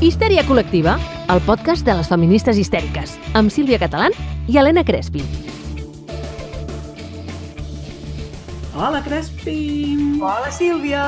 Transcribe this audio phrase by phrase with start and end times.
[0.00, 0.94] Histèria col·lectiva,
[1.28, 4.14] el podcast de les feministes histèriques, amb Sílvia Catalán
[4.48, 5.20] i Helena Crespi.
[8.72, 9.58] Hola, Crespi!
[10.24, 11.02] Hola, Sílvia!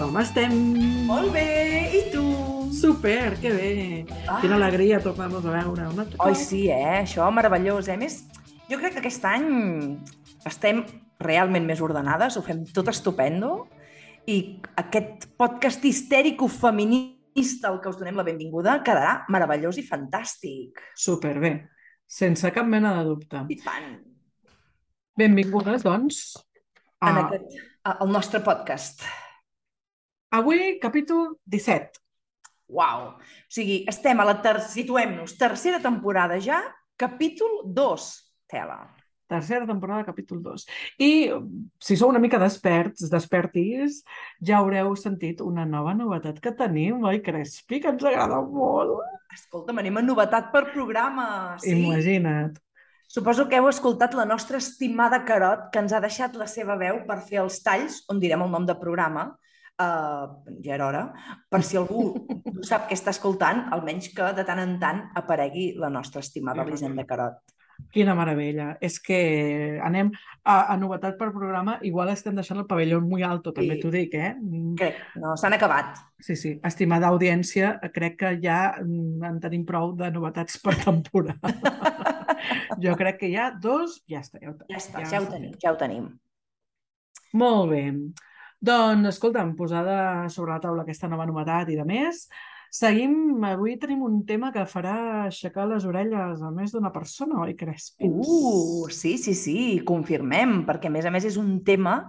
[0.00, 0.58] Com estem?
[1.06, 1.46] Molt bé,
[1.94, 2.24] i tu?
[2.74, 3.70] Super, que bé!
[4.26, 4.40] Ah.
[4.42, 7.04] Quina alegria tornar-nos a veure un altre Oi, sí, eh?
[7.04, 7.94] Això, meravellós, eh?
[7.94, 8.24] A més,
[8.66, 9.48] jo crec que aquest any
[10.50, 10.82] estem
[11.22, 13.68] realment més ordenades, ho fem tot estupendo,
[14.26, 17.21] i aquest podcast histèrico feminista
[17.64, 20.80] al que us donem la benvinguda quedarà meravellós i fantàstic.
[20.94, 21.52] Super bé,
[22.06, 23.44] sense cap mena de dubte.
[23.48, 23.92] I tant!
[25.18, 26.22] Benvingudes, doncs,
[27.02, 27.26] En a...
[27.26, 29.02] aquest, a- al nostre podcast.
[30.32, 31.98] avui capítol 17.
[32.72, 33.08] Uau!
[33.18, 34.60] O sigui, estem a la ter...
[34.64, 36.62] situem-nos, tercera temporada ja,
[36.96, 38.06] capítol 2.
[38.48, 38.78] Tela.
[39.32, 40.66] Tercera temporada, capítol 2.
[41.00, 41.10] I
[41.80, 44.02] si sou una mica desperts, despertis,
[44.44, 49.00] ja haureu sentit una nova novetat que tenim, oi, Crespi, que ens agrada molt.
[49.32, 51.56] Escolta'm, anem a novetat per programa.
[51.62, 51.78] Sí?
[51.78, 52.60] Imagina't.
[53.12, 57.02] Suposo que heu escoltat la nostra estimada Carot, que ens ha deixat la seva veu
[57.08, 59.26] per fer els talls, on direm el nom de programa,
[59.84, 60.28] uh,
[60.64, 61.02] ja era hora,
[61.52, 62.06] per si algú
[62.54, 66.64] no sap què està escoltant, almenys que de tant en tant aparegui la nostra estimada
[66.64, 67.51] Elisenda Carot.
[67.92, 68.76] Quina meravella.
[68.80, 70.10] És que anem
[70.44, 73.80] a, a novetat per programa, igual estem deixant el pavelló muy alto, també Sí.
[73.82, 74.34] t'ho dic, eh?
[74.38, 75.98] Mm, Crec, no, s'han acabat.
[76.20, 76.54] Sí, sí.
[76.64, 81.38] Estimada audiència, crec que ja mm, en tenim prou de novetats per temporada.
[82.84, 84.38] jo crec que ja dos, ja està.
[84.42, 86.12] Ja, ho, Ja està, ja ho està tenim, ja ho tenim.
[87.32, 87.84] Molt bé.
[88.62, 92.28] Doncs, escolta'm, posada sobre la taula aquesta nova novetat i de més,
[92.72, 97.54] seguim, avui tenim un tema que farà aixecar les orelles a més d'una persona, oi,
[97.58, 98.26] Crespins?
[98.26, 99.56] Uh, sí, sí, sí,
[99.86, 102.00] confirmem, perquè a més a més és un tema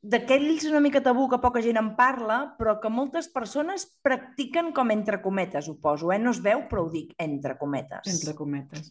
[0.00, 4.92] d'aquells una mica tabú que poca gent en parla, però que moltes persones practiquen com
[4.94, 6.18] entre cometes, ho poso, eh?
[6.18, 8.08] No es veu, però ho dic entre cometes.
[8.08, 8.88] Entre cometes.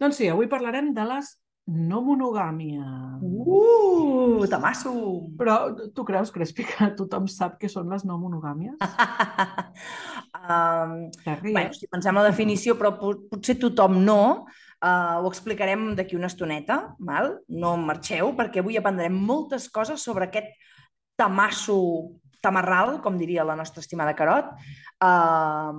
[0.00, 1.32] Doncs sí, avui parlarem de les
[1.70, 2.82] no monogàmies.
[3.22, 4.92] Uh, tamasso!
[5.38, 5.56] Però
[5.94, 8.74] tu creus, Crespi, que tothom sap què són les no monogàmies?
[10.40, 10.96] um,
[11.38, 11.54] ries?
[11.54, 14.20] bueno, si pensem la definició, però po- potser tothom no,
[14.82, 17.36] uh, ho explicarem d'aquí una estoneta, val?
[17.48, 20.50] no marxeu, perquè avui aprendrem moltes coses sobre aquest
[21.20, 21.78] tamasso
[22.42, 24.54] tamarral, com diria la nostra estimada Carot,
[25.04, 25.74] uh,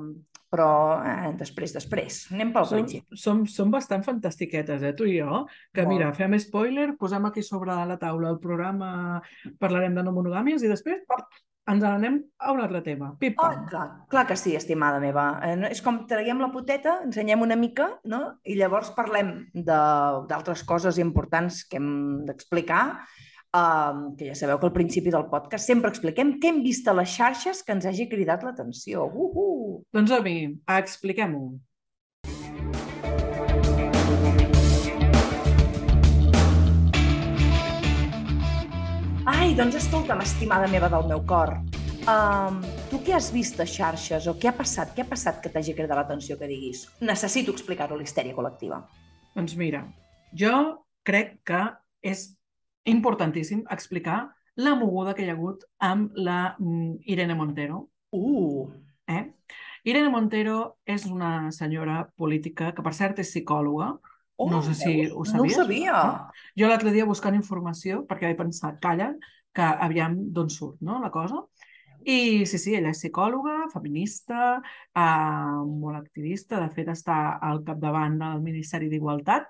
[0.52, 0.70] però
[1.08, 2.18] eh, després, després.
[2.36, 3.18] Anem pel Som, principi.
[3.18, 5.94] som, som bastant fantastiquetes, eh, tu i jo, que Molt.
[5.94, 9.22] mira, fem spoiler, posem aquí sobre la taula el programa,
[9.60, 11.32] parlarem de no monogàmies i després pop,
[11.72, 13.14] ens n'anem a un altre tema.
[13.22, 15.40] Pip, Oh, clar, clar que sí, estimada meva.
[15.46, 18.40] Eh, no- és com traiem la poteta, ensenyem una mica, no?
[18.44, 23.06] i llavors parlem de- d'altres coses importants que hem d'explicar,
[23.54, 26.96] eh, que ja sabeu que al principi del podcast sempre expliquem què hem vist a
[26.98, 29.06] les xarxes que ens hagi cridat l'atenció.
[29.06, 29.84] Uh -huh.
[29.94, 31.60] Doncs a mi, expliquem-ho.
[39.26, 41.62] Ai, doncs escolta'm, estimada meva del meu cor,
[42.10, 44.96] um, tu què has vist a xarxes o què ha passat?
[44.96, 46.88] Què ha passat que t'hagi cridat l'atenció que diguis?
[47.02, 48.82] Necessito explicar-ho a l'histèria col·lectiva.
[49.36, 49.86] Doncs mira,
[50.34, 51.62] jo crec que
[52.02, 52.41] és
[52.86, 57.90] importantíssim explicar la moguda que hi ha hagut amb la mm, Irene Montero.
[58.12, 58.70] Uh,
[59.08, 59.26] Eh?
[59.84, 63.90] Irene Montero és una senyora política que, per cert, és psicòloga.
[64.38, 65.56] oh, No sé si ho No ho sabies.
[65.58, 66.30] sabia.
[66.56, 69.16] Jo l'altre dia buscant informació, perquè vaig pensar, calla,
[69.54, 71.42] que aviam d'on surt no, la cosa.
[72.06, 74.62] I sí, sí, ella és psicòloga, feminista,
[74.96, 79.50] eh, molt activista, de fet està al capdavant del Ministeri d'Igualtat.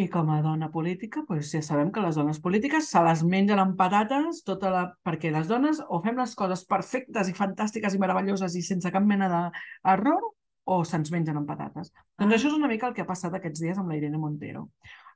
[0.00, 3.60] I com a dona política, doncs ja sabem que les dones polítiques se les mengen
[3.60, 4.84] amb patates tota la...
[5.04, 9.04] perquè les dones o fem les coses perfectes i fantàstiques i meravelloses i sense cap
[9.04, 10.30] mena d'error
[10.64, 11.92] o se'ns mengen amb patates.
[12.16, 12.36] Doncs Ah.
[12.38, 14.70] això és una mica el que ha passat aquests dies amb la Irene Montero.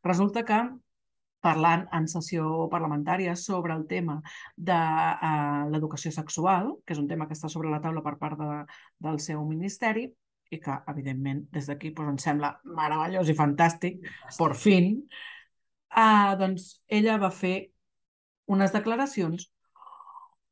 [0.04, 0.60] Resulta que
[1.40, 4.20] parlant en sessió parlamentària sobre el tema
[4.56, 8.38] de uh, l'educació sexual, que és un tema que està sobre la taula per part
[8.40, 8.64] de,
[8.98, 10.08] del seu ministeri,
[10.50, 13.98] i que, evidentment, des d'aquí doncs, ens sembla meravellós i fantàstic,
[14.38, 14.92] por fin,
[15.96, 17.56] uh, doncs ella va fer
[18.46, 19.48] unes declaracions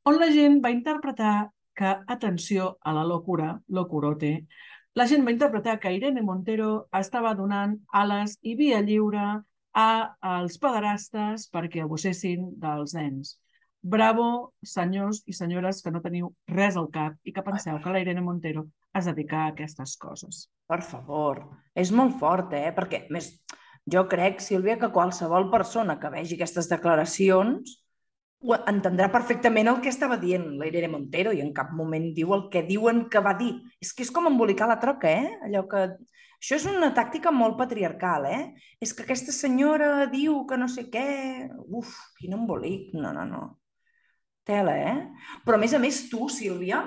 [0.05, 4.31] on la gent va interpretar que, atenció a la locura, locurote,
[4.95, 9.87] la gent va interpretar que Irene Montero estava donant ales i via lliure a,
[10.35, 13.33] als pederastes perquè abussessin dels nens.
[13.85, 17.99] Bravo, senyors i senyores que no teniu res al cap i que penseu que la
[18.01, 18.63] Irene Montero
[18.97, 20.47] es dedica a aquestes coses.
[20.65, 21.43] Per favor,
[21.77, 22.71] és molt fort, eh?
[22.73, 23.27] Perquè, més,
[23.85, 27.75] jo crec, Sílvia, que qualsevol persona que vegi aquestes declaracions
[28.71, 32.47] entendrà perfectament el que estava dient la Irene Montero i en cap moment diu el
[32.53, 33.51] que diuen que va dir.
[33.81, 35.35] És que és com embolicar la troca, eh?
[35.45, 35.83] Allò que...
[36.41, 38.41] Això és una tàctica molt patriarcal, eh?
[38.81, 41.05] És que aquesta senyora diu que no sé què...
[41.69, 42.89] Uf, quin embolic.
[42.97, 43.43] No, no, no.
[44.45, 44.95] Tela, eh?
[45.45, 46.81] Però a més a més tu, Sílvia,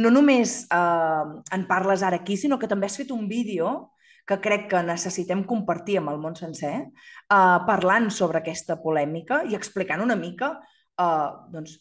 [0.00, 1.26] no només eh,
[1.56, 3.92] en parles ara aquí, sinó que també has fet un vídeo
[4.26, 9.54] que crec que necessitem compartir amb el món sencer, eh, parlant sobre aquesta polèmica i
[9.58, 10.56] explicant una mica
[10.98, 11.76] uh, doncs,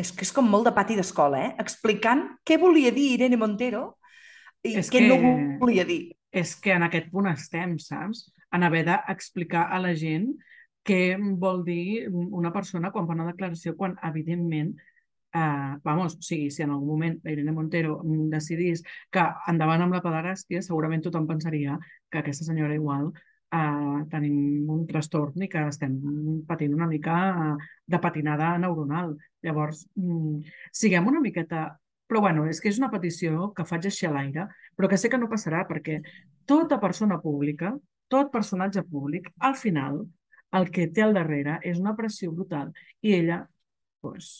[0.00, 1.52] és que és com molt de pati d'escola, eh?
[1.60, 3.86] explicant què volia dir Irene Montero
[4.64, 6.14] i és què que, no volia dir.
[6.32, 8.26] És que en aquest punt estem, saps?
[8.54, 10.30] En haver d'explicar a la gent
[10.84, 14.74] què vol dir una persona quan fa una declaració, quan evidentment
[15.34, 17.96] Uh, vamos, o sigui, si en algun moment la Irene Montero
[18.30, 21.74] decidís que endavant amb la pederàstia, segurament tothom pensaria
[22.06, 25.96] que aquesta senyora igual uh, tenim un trastorn i que estem
[26.46, 27.16] patint una mica
[27.82, 29.16] de patinada neuronal.
[29.42, 31.72] Llavors, mm, siguem una miqueta...
[32.06, 34.44] Però bueno, és que és una petició que faig així a l'aire,
[34.76, 36.02] però que sé que no passarà perquè
[36.46, 37.72] tota persona pública,
[38.12, 40.02] tot personatge públic, al final,
[40.58, 42.72] el que té al darrere és una pressió brutal
[43.02, 43.42] i ella,
[44.04, 44.34] doncs,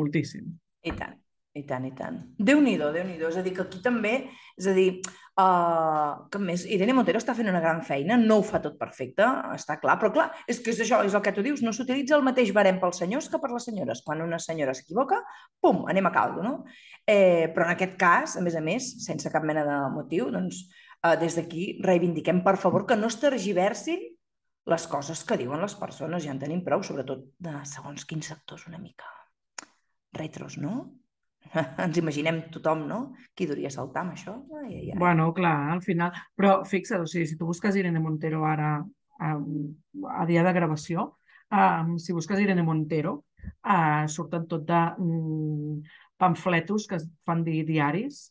[0.00, 0.54] moltíssim.
[0.86, 1.18] I tant.
[1.50, 2.18] I tant, i tant.
[2.38, 4.12] Déu-n'hi-do, déu nhi déu És a dir, que aquí també,
[4.54, 5.00] és a dir,
[5.42, 9.26] uh, que més, Irene Montero està fent una gran feina, no ho fa tot perfecte,
[9.56, 12.14] està clar, però clar, és que és això, és el que tu dius, no s'utilitza
[12.14, 14.04] el mateix barem pels senyors que per les senyores.
[14.06, 15.18] Quan una senyora s'equivoca,
[15.58, 16.54] pum, anem a caldo, no?
[17.02, 20.62] Eh, però en aquest cas, a més a més, sense cap mena de motiu, doncs,
[21.02, 24.06] uh, des d'aquí reivindiquem, per favor, que no es tergiversin
[24.70, 28.66] les coses que diuen les persones, ja en tenim prou, sobretot de segons quins sectors
[28.70, 29.08] una mica
[30.16, 30.76] retros, no?
[31.84, 33.00] Ens imaginem tothom, no?
[33.34, 34.36] Qui duria saltar amb això?
[34.60, 34.98] Ai, ai, ai.
[34.98, 36.14] Bueno, clar, al final...
[36.38, 38.76] Però fixa't, o sigui, si tu busques Irene Montero ara,
[39.20, 39.32] a,
[40.20, 41.06] a dia de gravació,
[41.50, 43.16] um, si busques Irene Montero,
[43.64, 45.80] uh, surten tot de um,
[46.20, 48.28] pamfletos que fan dir diaris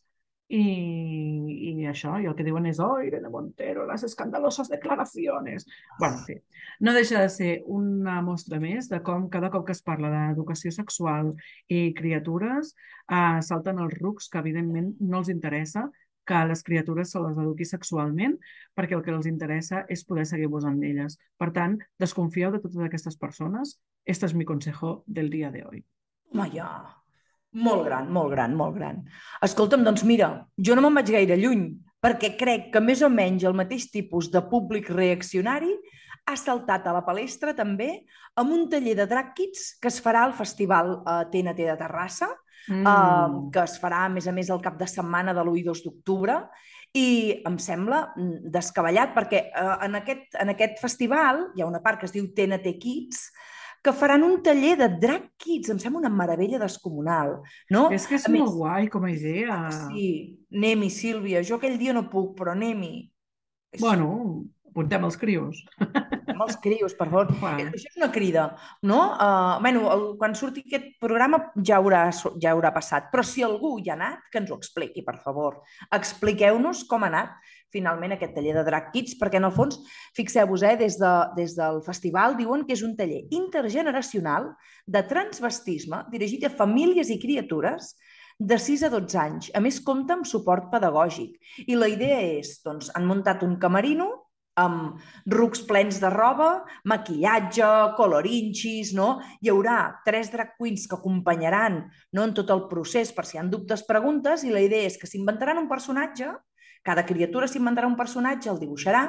[0.50, 5.66] i, i això, i el que diuen és oh, Irene Montero, les escandaloses declaracions.
[5.98, 6.36] bueno, en fi,
[6.80, 10.72] no deixa de ser una mostra més de com cada cop que es parla d'educació
[10.74, 11.34] sexual
[11.68, 15.86] i criatures eh, salten els rucs que evidentment no els interessa
[16.26, 18.36] que les criatures se les eduqui sexualment
[18.74, 21.18] perquè el que els interessa és poder seguir abusant d'elles.
[21.38, 23.78] Per tant, desconfieu de totes aquestes persones.
[24.04, 25.84] Este és mi consejo del dia de hoy.
[26.30, 26.99] Home, ja,
[27.52, 29.00] molt gran, molt gran, molt gran.
[29.42, 31.64] Escolta'm, doncs mira, jo no me'n vaig gaire lluny,
[32.00, 35.72] perquè crec que més o menys el mateix tipus de públic reaccionari
[36.30, 37.90] ha saltat a la palestra també
[38.38, 41.00] amb un taller de drag kids que es farà al Festival
[41.32, 42.30] TNT eh, de Terrassa,
[42.68, 42.84] mm.
[42.86, 45.64] uh, que es farà, a més a més, el cap de setmana de l'1 i
[45.66, 46.38] 2 d'octubre,
[46.96, 47.08] i
[47.46, 52.00] em sembla mm, descabellat perquè uh, en, aquest, en aquest festival hi ha una part
[52.00, 53.28] que es diu TNT Kids,
[53.82, 55.72] que faran un taller de drag kids.
[55.72, 57.38] Em sembla una meravella descomunal,
[57.72, 57.86] no?
[57.94, 59.60] És que és a molt més, guai com a idea.
[59.72, 60.10] Sí,
[60.52, 61.44] anem-hi, Sílvia.
[61.46, 63.08] Jo aquell dia no puc, però anem-hi.
[63.78, 64.10] Bueno,
[64.70, 65.60] apuntem els crios.
[65.80, 67.30] Apuntem els crios, per favor.
[67.40, 67.68] Bueno.
[67.74, 68.48] Això és una crida,
[68.86, 69.00] no?
[69.12, 72.06] Uh, bueno, el, quan surti aquest programa ja haurà,
[72.40, 75.60] ja haurà passat, però si algú hi ha anat, que ens ho expliqui, per favor.
[75.92, 79.78] Expliqueu-nos com ha anat finalment aquest taller de Drag Kids, perquè en el fons,
[80.16, 84.52] fixeu-vos, eh, des, de, des del festival diuen que és un taller intergeneracional
[84.86, 87.94] de transvestisme dirigit a famílies i criatures
[88.40, 89.50] de 6 a 12 anys.
[89.54, 91.36] A més, compta amb suport pedagògic.
[91.68, 94.08] I la idea és, doncs, han muntat un camerino
[94.58, 94.98] amb
[95.30, 99.20] rucs plens de roba, maquillatge, colorinxis, no?
[99.40, 103.48] Hi haurà tres drag queens que acompanyaran no, en tot el procés per si hi
[103.48, 106.32] dubtes, preguntes, i la idea és que s'inventaran un personatge
[106.82, 109.04] cada criatura s'inventarà un personatge, el dibuixarà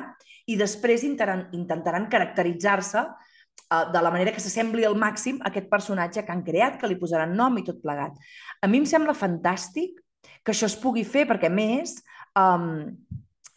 [0.52, 6.36] i després intentaran, caracteritzar-se uh, de la manera que s'assembli al màxim aquest personatge que
[6.36, 8.18] han creat, que li posaran nom i tot plegat.
[8.62, 10.02] A mi em sembla fantàstic
[10.44, 11.96] que això es pugui fer perquè, a més,
[12.36, 12.92] um,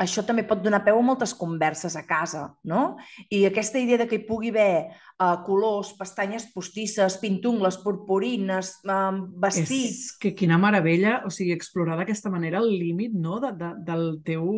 [0.01, 2.97] això també pot donar peu a moltes converses a casa, no?
[3.31, 9.15] I aquesta idea de que hi pugui haver uh, colors, pestanyes postisses, pintungles, purpurines, uh,
[9.45, 10.01] vestits...
[10.03, 14.07] És que quina meravella, o sigui, explorar d'aquesta manera el límit, no?, de, de, del
[14.27, 14.51] teu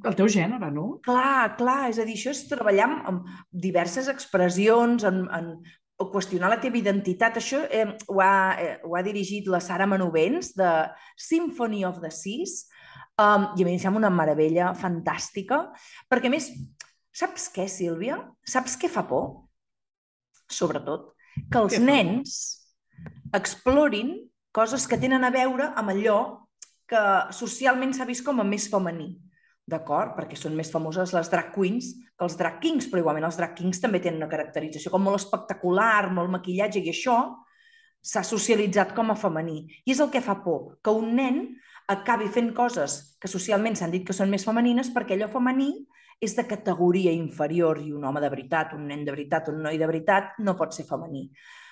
[0.00, 0.94] del teu gènere, no?
[1.04, 5.50] Clar, clar, és a dir, això és treballar amb, amb diverses expressions, en, en
[6.08, 7.36] qüestionar la teva identitat.
[7.36, 10.70] Això eh, ho, ha, eh, ho ha dirigit la Sara Manovens, de
[11.20, 12.69] Symphony of the Seas,
[13.20, 15.66] Um, I a mi em sembla una meravella fantàstica,
[16.08, 16.48] perquè més,
[17.12, 18.16] saps què, Sílvia?
[18.48, 19.26] Saps què fa por?
[20.50, 21.10] Sobretot,
[21.52, 22.36] que els què nens
[23.36, 24.14] explorin
[24.56, 26.20] coses que tenen a veure amb allò
[26.90, 27.02] que
[27.36, 29.12] socialment s'ha vist com a més femení.
[29.70, 30.16] d'acord?
[30.16, 33.52] Perquè són més famoses les drag queens que els drag kings, però igualment els drag
[33.54, 37.20] kings també tenen una caracterització com molt espectacular, molt maquillatge, i això
[38.02, 39.60] s'ha socialitzat com a femení.
[39.86, 41.38] I és el que fa por, que un nen
[41.90, 45.72] acabi fent coses que socialment s'han dit que són més femenines perquè allò femení
[46.20, 49.80] és de categoria inferior i un home de veritat, un nen de veritat, un noi
[49.80, 51.30] de veritat, no pot ser femení.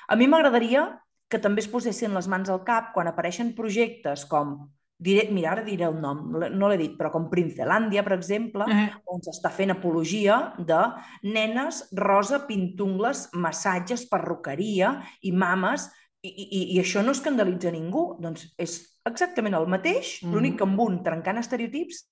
[0.08, 0.88] A mi m'agradaria
[1.28, 4.56] que també es posessin les mans al cap quan apareixen projectes com
[4.98, 8.72] diré, mira, ara diré el nom, no l'he dit, però com Princelàndia, per exemple, uh
[8.72, 9.02] -huh.
[9.06, 10.80] on s'està fent apologia de
[11.22, 15.88] nenes rosa, pintungles, massatges, perruqueria i mames,
[16.22, 18.16] i, i, i això no escandalitza ningú.
[18.20, 20.32] Doncs és exactament el mateix, -huh.
[20.32, 22.04] l'únic que amb un trencant estereotips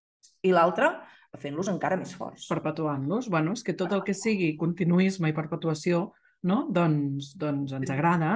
[0.43, 0.91] i l'altre
[1.37, 2.47] fent-los encara més forts.
[2.49, 3.29] Perpetuant-los.
[3.29, 6.13] Bueno, és que tot el que sigui continuisme i perpetuació,
[6.43, 6.67] no?
[6.71, 8.33] doncs, doncs ens agrada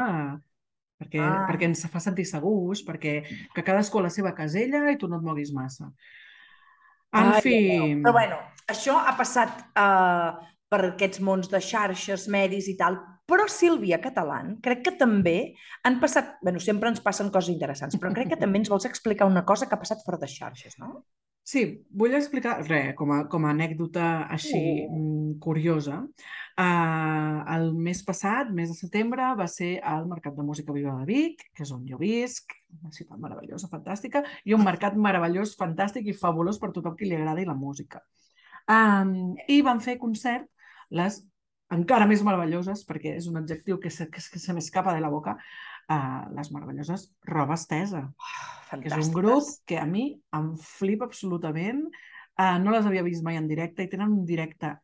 [1.00, 1.46] perquè, ah.
[1.48, 3.14] perquè ens fa sentir segurs, perquè
[3.54, 5.90] que cadascú a la seva casella i tu no et moguis massa.
[7.16, 7.56] En Ai, fi...
[7.78, 8.04] No.
[8.04, 8.38] Però bueno,
[8.70, 10.36] això ha passat uh,
[10.70, 13.00] per aquests mons de xarxes, medis i tal,
[13.30, 15.38] però Sílvia Catalán, crec que també
[15.86, 16.36] han passat...
[16.42, 19.68] bueno, sempre ens passen coses interessants, però crec que també ens vols explicar una cosa
[19.68, 21.04] que ha passat fora de xarxes, no?
[21.50, 21.62] Sí,
[21.96, 25.32] vull explicar, res, com a, com a anècdota així uh.
[25.42, 26.02] curiosa.
[26.60, 31.08] Uh, el mes passat, mes de setembre, va ser al Mercat de Música Viva de
[31.08, 36.12] Vic, que és on jo visc, una ciutat meravellosa, fantàstica, i un mercat meravellós, fantàstic
[36.12, 38.04] i fabulós per tothom qui li agradi la música.
[38.70, 40.46] Um, I van fer concert
[40.94, 41.22] les
[41.74, 45.10] encara més meravelloses, perquè és un adjectiu que se, que, que se m'escapa de la
[45.12, 45.36] boca,
[45.90, 48.04] uh, les meravelloses Roba Estesa.
[48.10, 51.86] Oh, que és un grup que a mi em flipa absolutament.
[52.40, 54.74] Uh, no les havia vist mai en directe i tenen un directe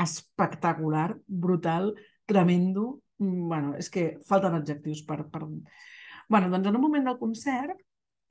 [0.00, 1.92] espectacular, brutal,
[2.26, 3.00] tremendo.
[3.22, 5.22] Mm, bueno, és que falten adjectius per...
[5.30, 5.46] per...
[6.28, 7.76] Bueno, doncs en un moment del concert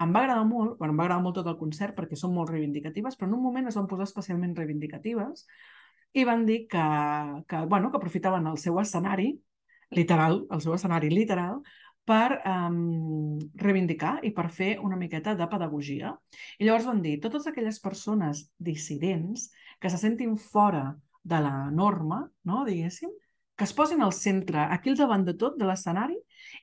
[0.03, 2.50] em va agradar molt, bueno, em va agradar molt tot el concert perquè són molt
[2.51, 5.45] reivindicatives, però en un moment es van posar especialment reivindicatives
[6.13, 6.84] i van dir que,
[7.50, 9.32] que, bueno, que aprofitaven el seu escenari,
[9.93, 11.62] literal, el seu escenari literal,
[12.03, 16.12] per um, reivindicar i per fer una miqueta de pedagogia.
[16.60, 20.91] I llavors van dir, totes aquelles persones dissidents que se sentin fora
[21.24, 23.13] de la norma, no, diguéssim,
[23.55, 26.17] que es posin al centre, aquí al davant de tot, de l'escenari,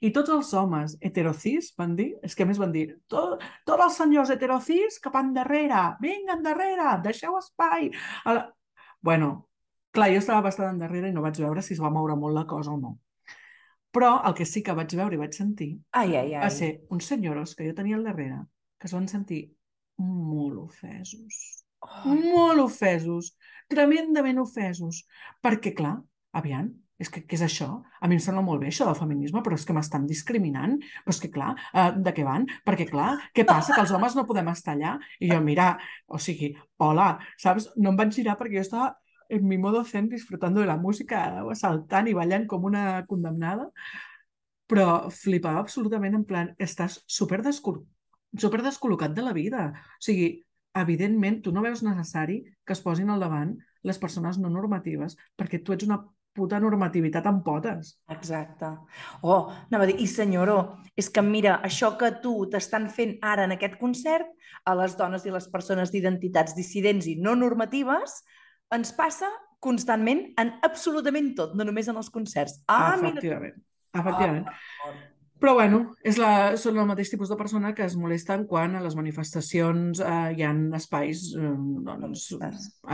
[0.04, 3.98] i tots els homes heterocis, van dir, és que més van dir, tot, tots els
[4.02, 7.92] senyors heterocis cap endarrere, vinga endarrere, deixeu espai.
[9.00, 9.30] Bueno,
[9.90, 12.46] clar, jo estava bastant endarrere i no vaig veure si es va moure molt la
[12.50, 12.98] cosa o no.
[13.90, 16.42] Però el que sí que vaig veure i vaig sentir ai, ai, ai.
[16.44, 18.44] va ser uns senyoros que jo tenia al darrere
[18.78, 19.40] que es van sentir
[20.00, 21.40] molt ofesos.
[21.84, 22.14] Oh.
[22.14, 23.34] Molt ofesos.
[23.68, 25.02] Tremendament ofesos.
[25.44, 25.98] Perquè, clar,
[26.36, 27.68] aviam, és que què és això?
[28.00, 30.76] A mi em sembla molt bé això del feminisme, però és que m'estan discriminant.
[31.04, 32.44] Però és que, clar, uh, de què van?
[32.66, 33.74] Perquè, clar, què passa?
[33.74, 34.96] Que els homes no podem estar allà?
[35.20, 35.70] I jo, mira,
[36.06, 36.52] o sigui,
[36.84, 37.70] hola, saps?
[37.80, 38.90] No em vaig girar perquè jo estava
[39.30, 41.22] en mi modo zen disfrutando de la música,
[41.54, 43.68] saltant i ballant com una condemnada,
[44.70, 47.80] però flipava absolutament en plan, estàs super, descol
[48.38, 49.66] super descol·locat de la vida.
[49.98, 50.30] O sigui,
[50.78, 55.62] evidentment, tu no veus necessari que es posin al davant les persones no normatives, perquè
[55.64, 56.02] tu ets una
[56.36, 57.94] puta normativitat amb potes.
[58.12, 58.70] Exacte.
[59.22, 60.58] Oh, anava a dir, i senyoro,
[60.98, 64.28] és que mira, això que tu t'estan fent ara en aquest concert,
[64.64, 68.20] a les dones i les persones d'identitats dissidents i no normatives,
[68.74, 72.60] ens passa constantment en absolutament tot, no només en els concerts.
[72.68, 73.56] Ah, Efectivament.
[73.56, 74.02] Mira...
[74.02, 74.46] Efectivament.
[74.48, 74.92] Ah,
[75.40, 78.82] però, bueno, és la, són el mateix tipus de persona que es molesten quan a
[78.84, 81.52] les manifestacions eh, hi ha espais eh,
[81.86, 82.26] doncs,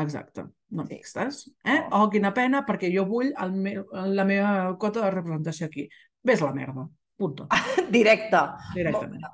[0.03, 1.43] exacte, no mixtes.
[1.65, 1.81] Eh?
[1.91, 2.05] Oh.
[2.05, 3.75] oh, quina pena, perquè jo vull el me
[4.15, 5.89] la meva cota de representació aquí.
[6.27, 6.87] Ves la merda.
[7.17, 7.49] Punto.
[7.99, 8.43] Directe.
[8.75, 9.27] Directament.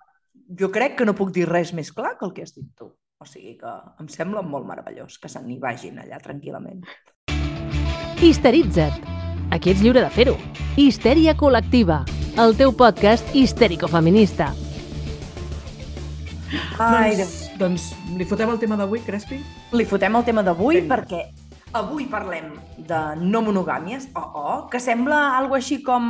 [0.58, 2.90] Jo crec que no puc dir res més clar que el que has dit tu.
[3.22, 6.82] O sigui que em sembla molt meravellós que se n'hi vagin allà tranquil·lament.
[8.22, 9.06] Histeritza't!
[9.52, 10.34] Aquí ets lliure de fer-ho.
[10.80, 12.00] Histèria col·lectiva,
[12.38, 14.52] el teu podcast histèrico-feminista.
[16.80, 17.86] Ai, doncs, doncs
[18.16, 19.42] li fotem el tema d'avui, Crespi?
[19.76, 21.26] Li fotem el tema d'avui perquè
[21.72, 22.50] Avui parlem
[22.84, 26.02] de no monogàmies, oh, oh, que sembla algo així com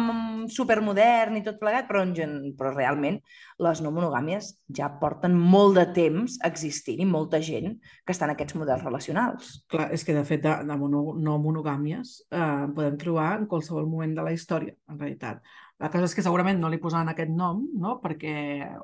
[0.50, 3.20] supermodern i tot plegat, però, en, però realment
[3.62, 8.34] les no monogàmies ja porten molt de temps existint i molta gent que està en
[8.34, 9.52] aquests models relacionals.
[9.70, 13.86] Clar, és que de fet de, de mono, no monogàmies eh, podem trobar en qualsevol
[13.86, 15.46] moment de la història, en realitat.
[15.82, 17.96] La cosa és que segurament no li posaven aquest nom, no?
[18.02, 18.34] perquè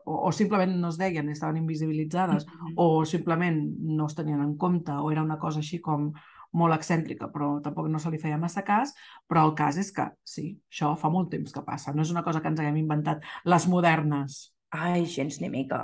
[0.05, 2.75] o, o simplement no es deien, estaven invisibilitzades, mm -hmm.
[2.77, 6.13] o simplement no es tenien en compte, o era una cosa així com
[6.53, 8.95] molt excèntrica, però tampoc no se li feia massa cas,
[9.29, 12.25] però el cas és que sí, això fa molt temps que passa, no és una
[12.25, 15.81] cosa que ens haguem inventat les modernes, Ai, gens ni mica.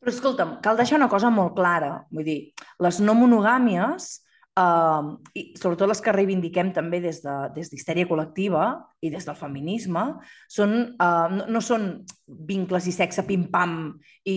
[0.00, 2.06] Però escolta'm, cal deixar una cosa molt clara.
[2.12, 2.38] Vull dir,
[2.80, 4.14] les no monogàmies
[4.52, 8.64] Uh, i sobretot les que reivindiquem també des d'histèria de, des col·lectiva
[9.00, 10.02] i des del feminisme,
[10.44, 11.86] són, uh, no, no són
[12.26, 13.94] vincles i sexe pim-pam
[14.28, 14.36] i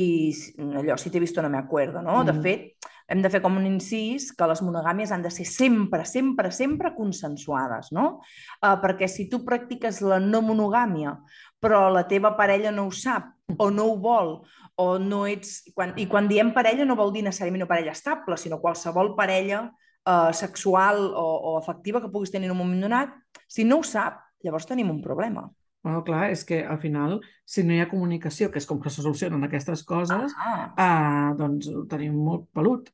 [0.80, 2.22] allò, si t'he vist no me acuerdo, no?
[2.22, 2.30] Mm.
[2.32, 6.06] De fet, hem de fer com un incís que les monogàmies han de ser sempre,
[6.08, 8.22] sempre, sempre consensuades, no?
[8.64, 11.18] Uh, perquè si tu practiques la no monogàmia
[11.66, 14.36] però la teva parella no ho sap o no ho vol
[14.78, 15.64] o no ets...
[15.74, 19.64] Quan, I quan diem parella no vol dir necessàriament una parella estable, sinó qualsevol parella
[20.06, 23.16] eh, sexual o, o afectiva que puguis tenir en un moment donat,
[23.48, 25.48] si no ho sap, llavors tenim un problema.
[25.86, 28.90] Bueno, clar, és que al final, si no hi ha comunicació, que és com que
[28.90, 30.72] se solucionen aquestes coses, ah.
[30.74, 32.90] eh, doncs ho tenim molt pelut.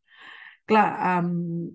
[0.67, 0.87] Clar,
[1.21, 1.69] um,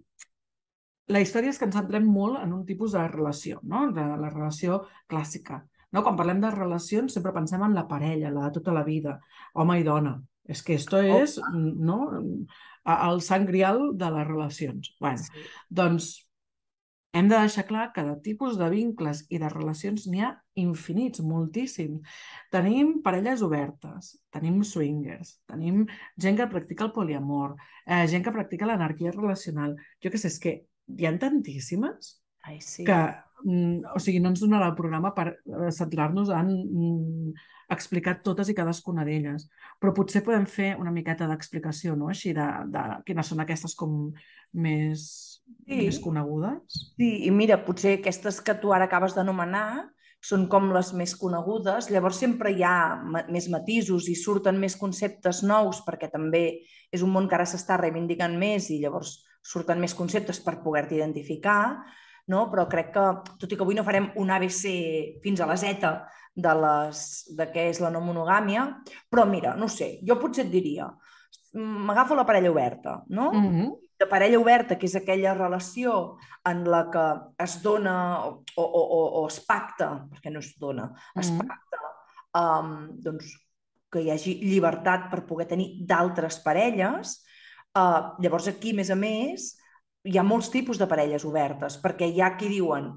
[1.09, 3.87] la història és que ens centrem molt en un tipus de relació, no?
[3.97, 5.63] de la relació clàssica.
[5.95, 6.03] No?
[6.03, 9.17] Quan parlem de relacions sempre pensem en la parella, la de tota la vida,
[9.55, 10.17] home i dona.
[10.49, 11.19] És que esto oh.
[11.23, 11.99] és, no?
[12.87, 14.93] el sang grial de les relacions.
[15.01, 15.45] Bueno, sí.
[15.69, 16.13] Doncs
[17.17, 21.23] hem de deixar clar que de tipus de vincles i de relacions n'hi ha infinits,
[21.25, 22.05] moltíssims.
[22.53, 25.87] Tenim parelles obertes, tenim swingers, tenim
[26.21, 29.75] gent que practica el poliamor, eh, gent que practica l'anarquia relacional.
[30.05, 30.55] Jo què sé, és que
[30.87, 32.85] hi ha tantíssimes Ai, sí.
[32.87, 32.97] que
[33.45, 37.33] mm, o sigui, no ens donarà el programa per eh, centrar-nos en mm,
[37.75, 39.49] explicar totes i cadascuna d'elles.
[39.83, 43.99] Però potser podem fer una miqueta d'explicació, no?, així de, de quines són aquestes com
[44.55, 45.03] més,
[45.67, 45.83] sí.
[45.83, 46.81] més conegudes.
[46.95, 49.91] Sí, i mira, potser aquestes que tu ara acabes d'anomenar
[50.27, 52.97] són com les més conegudes, llavors sempre hi ha
[53.31, 56.47] més matisos i surten més conceptes nous perquè també
[56.91, 60.97] és un món que ara s'està reivindicant més i llavors surten més conceptes per poder-te
[60.97, 61.85] identificar,
[62.33, 62.47] no?
[62.51, 63.07] però crec que,
[63.41, 65.91] tot i que avui no farem un ABC fins a la Z
[66.37, 67.03] de, les,
[67.39, 68.67] de què és la no monogàmia,
[69.11, 70.91] però mira, no sé, jo potser et diria,
[71.57, 73.33] m'agafo la parella oberta, no?
[73.33, 73.75] Mm -hmm.
[73.97, 79.23] De parella oberta, que és aquella relació en la que es dona o, o, o,
[79.23, 81.47] o es pacta, perquè no es dona, es mm -hmm.
[81.47, 81.81] pacta,
[82.35, 83.47] um, doncs,
[83.91, 87.25] que hi hagi llibertat per poder tenir d'altres parelles.
[87.77, 89.57] Uh, llavors aquí, a més a més,
[90.07, 92.93] hi ha molts tipus de parelles obertes, perquè hi ha qui diuen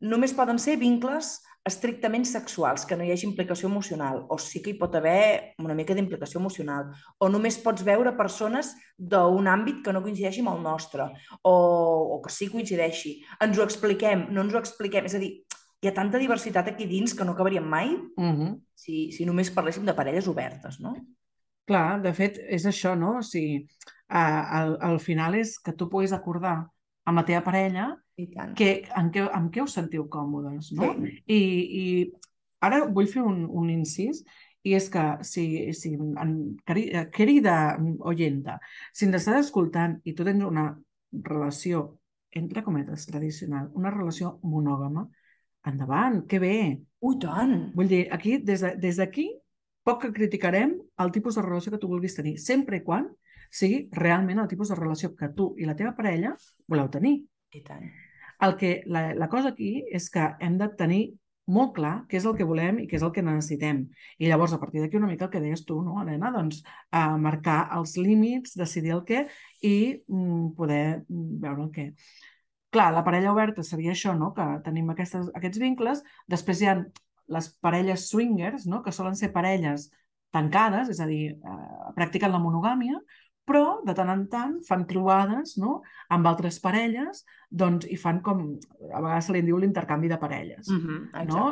[0.00, 4.70] només poden ser vincles estrictament sexuals, que no hi hagi implicació emocional, o sí que
[4.70, 9.94] hi pot haver una mica d'implicació emocional, o només pots veure persones d'un àmbit que
[9.94, 11.08] no coincideixi amb el nostre,
[11.42, 11.54] o,
[12.14, 13.16] o que sí coincideixi.
[13.42, 15.10] Ens ho expliquem, no ens ho expliquem.
[15.10, 15.32] És a dir,
[15.82, 18.40] hi ha tanta diversitat aquí dins que no acabaríem mai uh mhm.
[18.40, 18.60] -huh.
[18.74, 20.94] si, si només parléssim de parelles obertes, no?
[21.66, 23.18] Clar, de fet, és això, no?
[23.18, 23.66] O sigui,
[24.08, 26.58] al, al final és que tu puguis acordar
[27.06, 30.92] amb la teva parella que, en, què, en què us sentiu còmodes, no?
[30.94, 31.12] Sí.
[31.26, 31.40] I,
[31.82, 31.84] I
[32.66, 34.22] ara vull fer un, un incís
[34.66, 35.46] i és que si,
[35.78, 36.32] si en,
[37.14, 38.58] querida oyenta,
[38.92, 40.72] si ens estàs escoltant i tu tens una
[41.28, 41.86] relació,
[42.36, 45.06] entre cometes, tradicional, una relació monògama,
[45.66, 46.56] endavant, que bé.
[47.06, 47.54] Ui, tant!
[47.76, 49.42] Vull dir, aquí, des d'aquí, de,
[49.86, 53.06] poc que criticarem el tipus de relació que tu vulguis tenir, sempre i quan
[53.50, 56.34] sigui realment el tipus de relació que tu i la teva parella
[56.68, 57.18] voleu tenir.
[57.54, 57.86] I tant.
[58.46, 61.04] El que, la, la cosa aquí és que hem de tenir
[61.46, 63.84] molt clar què és el que volem i què és el que necessitem.
[64.18, 66.32] I llavors, a partir d'aquí, una mica el que deies tu, no, Helena?
[66.34, 69.26] Doncs eh, marcar els límits, decidir el què
[69.62, 69.76] i
[70.08, 71.86] mm, poder mm, veure el què.
[72.74, 74.32] Clar, la parella oberta seria això, no?
[74.36, 76.02] que tenim aquestes, aquests vincles.
[76.28, 76.80] Després hi ha
[77.32, 78.82] les parelles swingers, no?
[78.82, 79.88] que solen ser parelles
[80.34, 82.98] tancades, és a dir, eh, practiquen la monogàmia,
[83.46, 85.80] però de tant en tant fan trobades no?
[86.12, 88.46] amb altres parelles doncs, i fan com,
[88.90, 90.68] a vegades se li diu l'intercanvi de parelles.
[90.68, 91.48] Mm -hmm, no?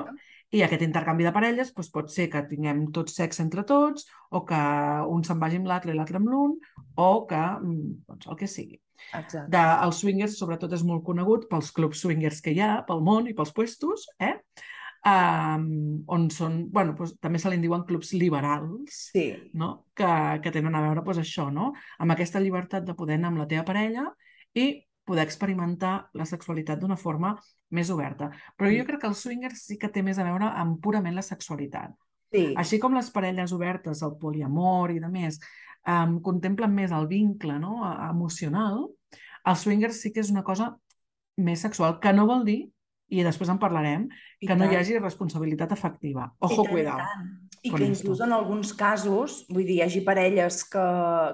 [0.55, 4.45] I aquest intercanvi de parelles doncs, pot ser que tinguem tot sexe entre tots, o
[4.45, 4.63] que
[5.09, 6.59] un se'n vagi amb l'altre i l'altre amb l'un,
[6.95, 8.81] o que, mm, doncs, el que sigui.
[9.13, 9.51] Exacte.
[9.51, 13.27] De, els swingers, sobretot, és molt conegut pels clubs swingers que hi ha pel món
[13.27, 14.41] i pels puestos, eh?
[15.05, 19.27] Um, on són, bueno, doncs, també se li diuen clubs liberals, sí.
[19.55, 19.87] no?
[19.97, 20.09] que,
[20.43, 21.73] que tenen a veure doncs, això, no?
[21.99, 24.09] amb aquesta llibertat de poder anar amb la teva parella
[24.55, 24.69] i
[25.05, 27.35] poder experimentar la sexualitat d'una forma
[27.77, 28.31] més oberta.
[28.57, 31.27] Però jo crec que el swinger sí que té més a veure amb purament la
[31.27, 31.93] sexualitat.
[32.33, 32.47] Sí.
[32.59, 35.37] Així com les parelles obertes, el poliamor i de més,
[35.87, 37.83] um, contemplen més el vincle no?
[38.09, 38.89] emocional,
[39.45, 40.73] el swinger sí que és una cosa
[41.37, 42.61] més sexual, que no vol dir
[43.15, 44.09] i després en parlarem,
[44.41, 44.61] I que tant.
[44.61, 46.29] no hi hagi responsabilitat efectiva.
[46.41, 46.99] Ojo, cuidao.
[47.63, 50.85] I, I que inclús en alguns casos, vull dir, hi hagi parelles que,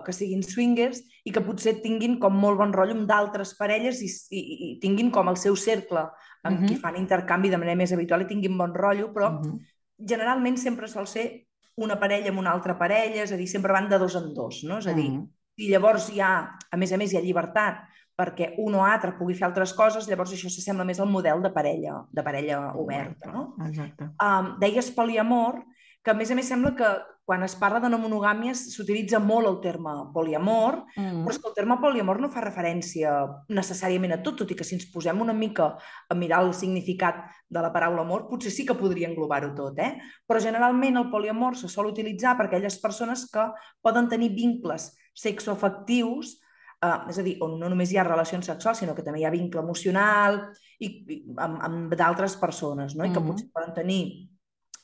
[0.06, 4.10] que siguin swingers i que potser tinguin com molt bon rotllo amb d'altres parelles i,
[4.30, 6.06] i, i tinguin com el seu cercle
[6.42, 6.68] amb uh -huh.
[6.68, 9.58] qui fan intercanvi de manera més habitual i tinguin bon rotllo, però uh -huh.
[9.98, 13.88] generalment sempre sol ser una parella amb una altra parella, és a dir, sempre van
[13.88, 14.78] de dos en dos, no?
[14.78, 15.28] És a dir, Mm.
[15.56, 17.89] i llavors hi ha, a més a més, hi ha llibertat
[18.20, 21.50] perquè un o altre pugui fer altres coses, llavors això s'assembla més al model de
[21.56, 23.54] parella, de parella oberta, no?
[23.64, 24.10] Exacte.
[24.20, 25.62] Um, deies poliamor,
[26.04, 26.90] que a més a més sembla que
[27.30, 31.20] quan es parla de no monogàmies s'utilitza molt el terme poliamor, Mm.
[31.22, 33.12] però és que el terme poliamor no fa referència
[33.48, 35.76] necessàriament a tot, tot i que si ens posem una mica
[36.08, 39.92] a mirar el significat de la paraula amor, potser sí que podria englobar-ho tot, eh?
[40.26, 43.46] Però generalment el poliamor se sol utilitzar per aquelles persones que
[43.80, 46.40] poden tenir vincles sexoafectius,
[46.82, 49.24] eh, és a dir, on no només hi ha relacions sexuals, sinó que també hi
[49.28, 50.40] ha vincle emocional
[50.78, 53.04] i, i amb, amb d'altres persones, no?
[53.04, 53.26] I que Mhm.
[53.28, 54.02] potser poden tenir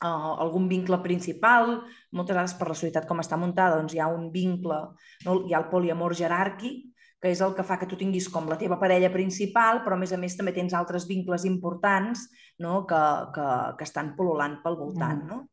[0.05, 1.83] uh, algun vincle principal,
[2.13, 4.77] moltes vegades per la societat com està muntada, doncs hi ha un vincle,
[5.25, 5.47] no?
[5.47, 8.59] hi ha el poliamor jeràrquic, que és el que fa que tu tinguis com la
[8.61, 12.29] teva parella principal, però a més a més també tens altres vincles importants
[12.59, 12.85] no?
[12.87, 13.47] que, que,
[13.79, 15.23] que estan pol·lulant pel voltant.
[15.25, 15.29] Mhm.
[15.29, 15.49] No?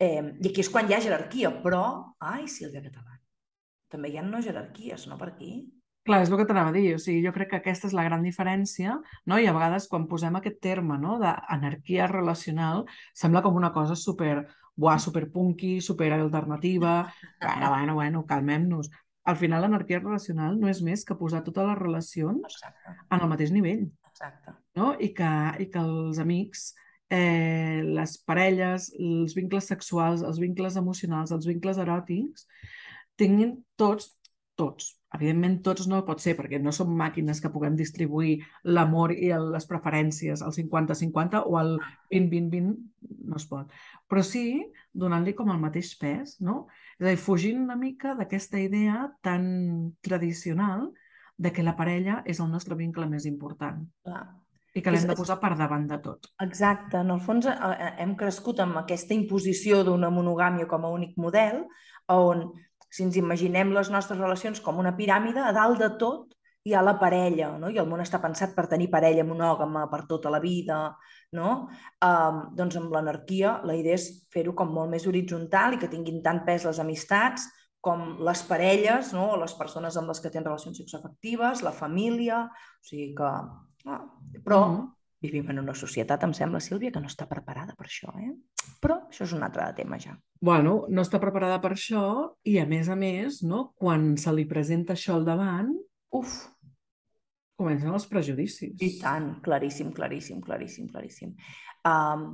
[0.00, 2.14] Eh, I aquí és quan hi ha jerarquia, però...
[2.18, 3.19] Ai, Sílvia Català,
[3.92, 5.52] també hi ha no jerarquies, no per aquí?
[6.08, 6.94] Clar, és el que t'anava a dir.
[6.96, 8.96] O sigui, jo crec que aquesta és la gran diferència,
[9.28, 9.36] no?
[9.38, 11.18] I a vegades quan posem aquest terme no?
[11.20, 14.46] d'anarquia relacional sembla com una cosa super,
[14.80, 17.12] buah, super punky, super alternativa.
[17.42, 18.90] Bueno, bueno, bueno, calmem-nos.
[19.28, 23.28] Al final l'anarquia relacional no és més que posar totes les relacions Exacte, en el
[23.28, 24.56] mateix nivell, exacte.
[24.80, 24.94] no?
[24.96, 26.70] I que, i que els amics,
[27.12, 32.48] eh, les parelles, els vincles sexuals, els vincles emocionals, els vincles eròtics,
[33.20, 34.08] tinguin tots,
[34.58, 39.32] tots, evidentment tots no pot ser perquè no som màquines que puguem distribuir l'amor i
[39.54, 41.74] les preferències al 50-50 o al
[42.12, 42.76] 20-20-20,
[43.30, 43.72] no es pot.
[44.10, 44.44] Però sí
[44.92, 46.64] donant-li com el mateix pes, no?
[46.98, 50.90] És a dir, fugint una mica d'aquesta idea tan tradicional
[51.40, 54.24] de que la parella és el nostre vincle més important Clar.
[54.76, 56.28] i que l'hem de posar per davant de tot.
[56.44, 61.16] Exacte, en el fons eh, hem crescut amb aquesta imposició d'una monogàmia com a únic
[61.18, 61.64] model,
[62.12, 62.50] on
[62.90, 66.82] si ens imaginem les nostres relacions com una piràmide, a dalt de tot hi ha
[66.84, 67.70] la parella, no?
[67.72, 70.80] i el món està pensat per tenir parella monògama per tota la vida,
[71.32, 71.54] no?
[72.04, 76.20] Um, doncs amb l'anarquia la idea és fer-ho com molt més horitzontal i que tinguin
[76.22, 77.48] tant pes les amistats
[77.80, 79.30] com les parelles, no?
[79.32, 83.30] o les persones amb les que tenen relacions sexoafectives, la família, o sigui que...
[83.88, 84.02] Ah,
[84.44, 84.99] però Mhm.
[85.20, 88.30] Vivim en una societat, em sembla, Sílvia, que no està preparada per això, eh?
[88.80, 90.14] Però això és un altre tema ja.
[90.40, 92.04] Bueno, no està preparada per això
[92.48, 95.74] i, a més a més, no, quan se li presenta això al davant,
[96.16, 96.38] Uf,
[97.60, 98.72] comencen els prejudicis.
[98.80, 101.34] i tant, claríssim, claríssim, claríssim, claríssim.
[101.86, 102.24] Um,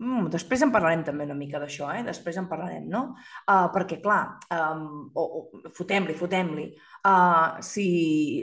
[0.00, 2.02] mm, després en parlarem també una mica d'això, eh?
[2.06, 3.02] Després en parlarem, no?
[3.44, 6.66] Uh, perquè, clar, um, o, o, fotem-li, fotem-li.
[7.06, 7.86] Uh, si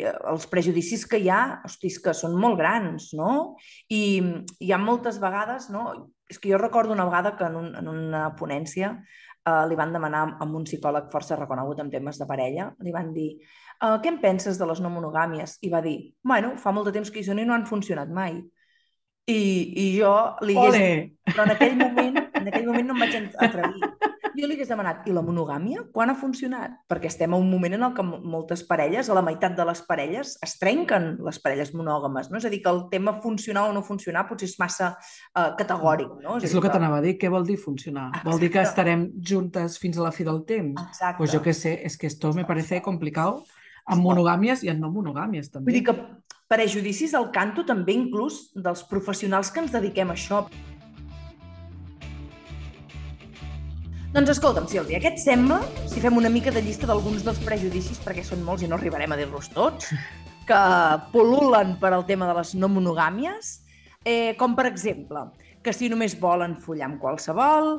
[0.03, 3.55] els prejudicis que hi ha, hosti, que són molt grans, no?
[3.89, 4.03] I
[4.59, 5.91] hi ha moltes vegades, no?
[6.29, 9.93] És que jo recordo una vegada que en, un, en una ponència uh, li van
[9.93, 14.11] demanar a un psicòleg força reconegut en temes de parella, li van dir uh, què
[14.13, 15.59] en penses de les no monogàmies?
[15.67, 18.11] I va dir, bueno, fa molt de temps que hi són i no han funcionat
[18.13, 18.39] mai.
[19.25, 19.39] I,
[19.79, 20.11] i jo
[20.43, 20.87] li hagués Ole!
[21.29, 23.85] però en aquell moment, en aquell moment no em vaig atrevir.
[24.33, 26.73] Jo li hagués demanat, i la monogàmia, quan ha funcionat?
[26.89, 29.63] Perquè estem a un moment en el que mo- moltes parelles, a la meitat de
[29.69, 32.41] les parelles, es trenquen les parelles monògames, no?
[32.41, 36.17] És a dir, que el tema funcionar o no funcionar potser és massa uh, categòric,
[36.25, 36.35] no?
[36.41, 38.09] És a el dir que t'anava a dir, què vol dir funcionar?
[38.25, 38.81] Vol dir que Exacte.
[38.81, 40.81] estarem juntes fins a la fi del temps?
[40.89, 41.17] Exacte.
[41.21, 43.45] Pues yo qué sé, es que esto me parece complicado
[43.87, 45.71] en monogàmies i en no monogàmies també.
[45.71, 45.95] Vull dir que
[46.53, 50.45] prejudicis al canto també inclús dels professionals que ens dediquem a això.
[54.13, 55.57] Doncs escolta'm, Sílvia, què et sembla
[55.89, 59.15] si fem una mica de llista d'alguns dels prejudicis, perquè són molts i no arribarem
[59.15, 59.89] a dir-los tots,
[60.45, 60.59] que
[61.15, 63.55] pol·lulen per al tema de les no monogàmies,
[64.05, 65.25] eh, com per exemple,
[65.63, 67.71] que si només volen follar amb qualsevol,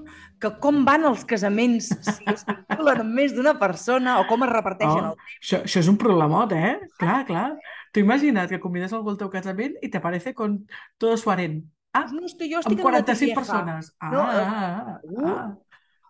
[0.42, 4.50] que com van els casaments si es vinculen amb més d'una persona o com es
[4.50, 6.74] reparteixen Oh, el això, això és un problemot, eh?
[6.98, 7.48] Clar, clar.
[7.94, 10.64] Tu imagina't que convides algú al teu casament i te parece con
[10.98, 11.60] todo su harén.
[11.94, 13.40] Ah, No, que jo amb estic una 45 vieja.
[13.40, 13.92] persones.
[14.00, 15.28] Ah, No, eh, ah, uh.
[15.30, 15.44] ah.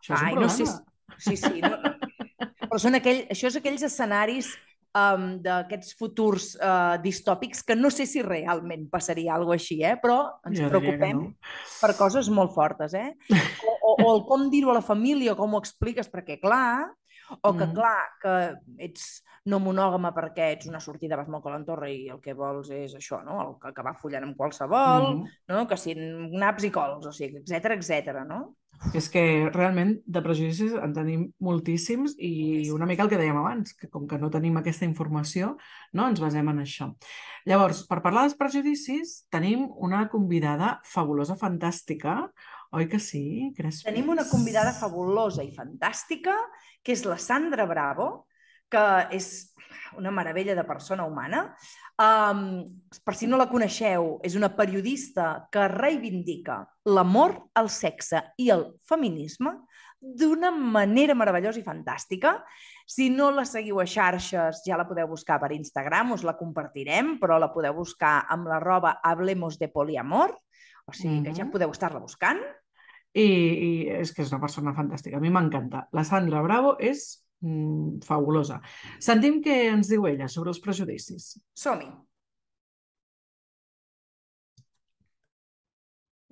[0.01, 0.55] Això és un Ai, no problema.
[0.57, 0.65] sé.
[1.19, 1.61] Sí, sí.
[1.61, 1.93] No, no.
[2.65, 4.49] Però són aquell, això és aquells escenaris
[4.97, 9.95] um, d'aquests futurs uh, distòpics que no sé si realment passaria alguna així, eh?
[10.01, 11.31] però ens Jo preocupem no.
[11.83, 12.95] per coses molt fortes.
[12.97, 13.13] Eh?
[13.69, 16.89] O, o, o el com dir-ho a la família, com ho expliques, perquè clar,
[17.43, 17.75] o que Mm.
[17.75, 18.35] clar, que
[18.79, 22.71] ets no monògama perquè ets una sortida, vas molt a l'entorn i el que vols
[22.71, 23.41] és això, no?
[23.49, 25.29] El que acabar follant amb qualsevol, Mhm.
[25.49, 25.67] no?
[25.69, 28.25] que si naps i cols, o sigui, etc etc.
[28.27, 28.57] no?
[28.93, 33.73] És que realment de prejudicis en tenim moltíssims i una mica el que dèiem abans,
[33.75, 35.57] que com que no tenim aquesta informació,
[35.93, 36.95] no ens basem en això.
[37.47, 42.31] Llavors, per parlar dels prejudicis, tenim una convidada fabulosa, fantàstica,
[42.75, 43.87] Oi que sí, Crespis?
[43.87, 46.35] Tenim una convidada fabulosa i fantàstica,
[46.83, 48.27] que és la Sandra Bravo,
[48.67, 48.83] que
[49.15, 49.29] és
[49.95, 51.45] una meravella de persona humana.
[52.03, 52.65] Um,
[53.07, 58.67] per si no la coneixeu, és una periodista que reivindica l'amor, el sexe i el
[58.89, 59.55] feminisme
[60.05, 62.35] d'una manera meravellosa i fantàstica.
[62.91, 67.15] Si no la seguiu a xarxes, ja la podeu buscar per Instagram, us la compartirem,
[67.23, 70.35] però la podeu buscar amb la roba Hablemos de Poliamor,
[70.85, 72.43] o sigui que ja podeu estar-la buscant.
[73.15, 73.69] I, I
[74.01, 75.85] és que és una persona fantàstica, a mi m'encanta.
[75.95, 77.05] La Sandra Bravo és
[77.45, 78.59] mm, fabulosa.
[79.03, 81.37] Sentim què ens diu ella sobre els prejudicis.
[81.55, 81.93] Som-hi.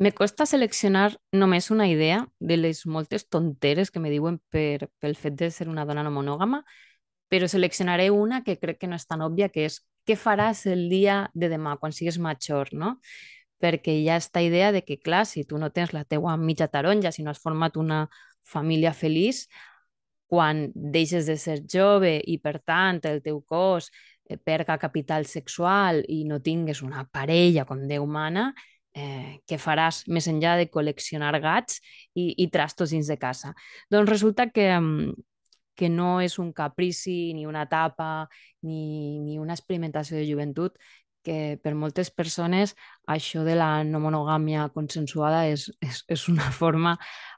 [0.03, 5.15] Me costa seleccionar només una idea de les moltes tonteres que me diuen per, pel
[5.15, 6.65] fet de ser una dona no monògama,
[7.31, 10.89] però seleccionaré una que crec que no és tan òbvia, que és què faràs el
[10.91, 12.97] dia de demà, quan sigues major, no?
[13.63, 16.67] Perquè hi ha aquesta idea de que, clar, si tu no tens la teua mitja
[16.69, 18.09] taronja, si no has format una
[18.43, 19.47] família feliç,
[20.33, 23.91] quan deixes de ser jove i, per tant, el teu cos
[24.25, 28.51] eh, perca capital sexual i no tingues una parella com Déu mana,
[28.97, 31.81] eh, què faràs més enllà de col·leccionar gats
[32.15, 33.53] i, i trastos dins de casa?
[33.93, 35.13] Doncs resulta que, mm,
[35.77, 38.29] que no és un caprici, ni una etapa,
[38.63, 40.77] ni, ni una experimentació de joventut,
[41.25, 42.75] que per moltes persones
[43.07, 46.97] això de la no monogàmia consensuada és, és, és una forma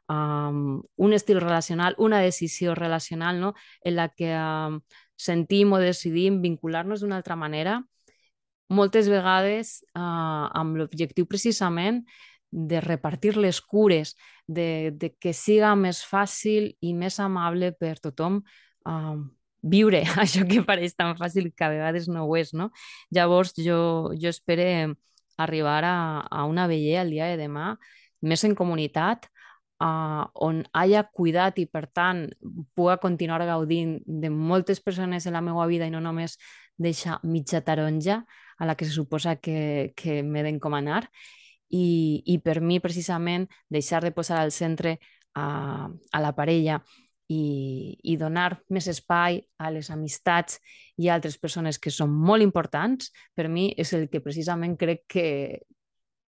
[0.08, 3.54] um, un estil relacional, una decisió relacional no?
[3.82, 4.80] en la que um,
[5.16, 7.80] sentim o decidim vincular-nos d'una altra manera,
[8.68, 12.02] moltes vegades uh, amb l'objectiu precisament
[12.54, 14.14] de repartir les cures,
[14.46, 18.40] de, de que siga més fàcil i més amable per tothom
[18.86, 19.18] uh,
[19.64, 22.70] viure això que pareix tan fàcil que a vegades no ho és, no?
[23.14, 24.94] Llavors jo, jo espero
[25.36, 25.96] arribar a,
[26.30, 27.74] a una veller el dia de demà
[28.24, 29.28] més en comunitat,
[29.84, 32.26] uh, on haya cuidat i, per tant,
[32.76, 36.38] pugui continuar gaudint de moltes persones en la meva vida i no només
[36.80, 38.24] deixar mitja taronja
[38.58, 41.04] a la que se suposa que, que m'he d'encomanar.
[41.74, 44.98] I, I per mi, precisament, deixar de posar al centre
[45.34, 46.80] a, a la parella
[47.28, 50.58] i, i donar més espai a les amistats
[51.00, 55.04] i a altres persones que són molt importants, per mi és el que precisament crec
[55.08, 55.28] que,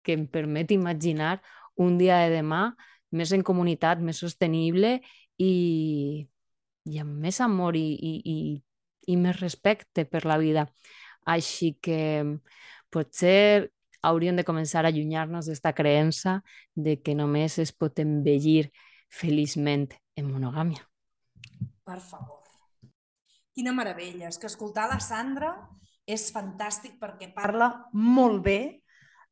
[0.04, 1.40] que em permet imaginar
[1.80, 2.74] un dia de demà
[3.12, 5.00] més en comunitat, més sostenible
[5.42, 6.26] i,
[6.86, 8.38] i amb més amor i, i, i,
[9.14, 10.68] i més respecte per la vida.
[11.30, 12.26] Així que
[12.90, 13.70] potser
[14.02, 16.40] hauríem de començar a allunyar-nos d'esta creença
[16.76, 18.70] de que només es pot envellir
[19.10, 20.84] feliçment en monogàmia.
[21.86, 22.40] Per favor.
[23.56, 24.30] Quina meravella.
[24.30, 25.54] És que escoltar la Sandra
[26.10, 28.60] és fantàstic perquè parla molt bé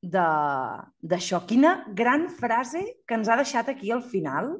[0.01, 1.43] d'això.
[1.49, 4.57] Quina gran frase que ens ha deixat aquí al final.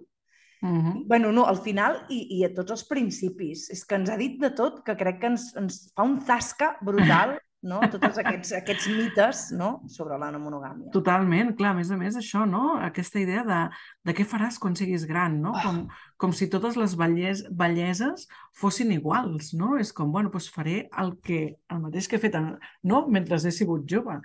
[0.57, 1.07] Uh -huh.
[1.07, 3.69] bueno, no, al final i, i a tots els principis.
[3.69, 6.77] És que ens ha dit de tot, que crec que ens, ens fa un tasca
[6.81, 7.81] brutal no?
[7.91, 9.69] tots aquests, aquests mites no?
[9.91, 10.91] sobre la no monogàmia.
[10.95, 12.77] Totalment, clar, a més a més això, no?
[12.83, 13.61] aquesta idea de,
[14.07, 15.53] de què faràs quan siguis gran, no?
[15.53, 15.63] Oh.
[15.63, 15.81] Com,
[16.17, 18.27] com si totes les belles, belleses
[18.57, 19.75] fossin iguals, no?
[19.81, 21.41] És com, bueno, doncs faré el, que,
[21.73, 22.37] el mateix que he fet
[22.83, 23.05] no?
[23.11, 24.21] mentre he sigut jove.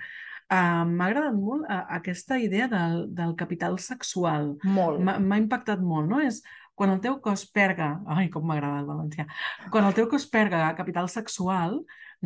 [0.53, 4.51] Uh, M'ha agradat molt uh, aquesta idea del, del capital sexual.
[4.69, 5.01] Molt.
[5.01, 6.21] M'ha impactat molt, no?
[6.21, 6.43] És
[6.83, 7.93] quan el teu cos perga...
[8.11, 9.29] Ai, com m'agrada el valencià.
[9.71, 11.77] Quan el teu cos perga capital sexual,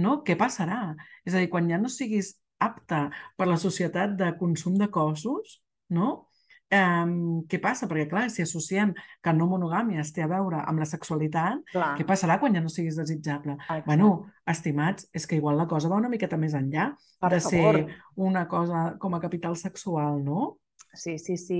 [0.00, 0.22] no?
[0.24, 0.94] Què passarà?
[1.28, 3.02] És a dir, quan ja no siguis apte
[3.36, 5.58] per la societat de consum de cossos,
[5.92, 6.30] no?
[6.72, 7.84] Um, què passa?
[7.86, 11.92] Perquè, clar, si associem que no monogàmia es té a veure amb la sexualitat, clar.
[12.00, 13.58] què passarà quan ja no siguis desitjable?
[13.60, 13.84] Exacte.
[13.92, 14.08] Bueno,
[14.48, 17.82] estimats, és que igual la cosa va una miqueta més enllà per de favor.
[17.84, 20.56] ser una cosa com a capital sexual, no?
[20.96, 21.58] Sí, sí, sí.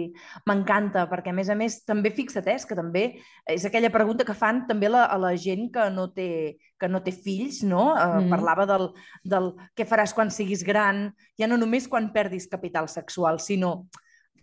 [0.49, 3.05] M'encanta, perquè a més a més també fixa't, eh, que també
[3.53, 7.03] és aquella pregunta que fan també la, a la gent que no té, que no
[7.05, 7.93] té fills, no?
[7.93, 8.33] Uh, mm.
[8.33, 8.89] Parlava del,
[9.25, 13.87] del què faràs quan siguis gran, ja no només quan perdis capital sexual, sinó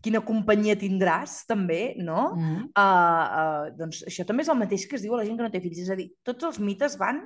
[0.04, 2.34] quina companyia tindràs, també, no?
[2.36, 2.66] Mm.
[2.76, 5.48] Uh, uh, doncs això també és el mateix que es diu a la gent que
[5.48, 5.80] no té fills.
[5.86, 7.24] És a dir, tots els mites van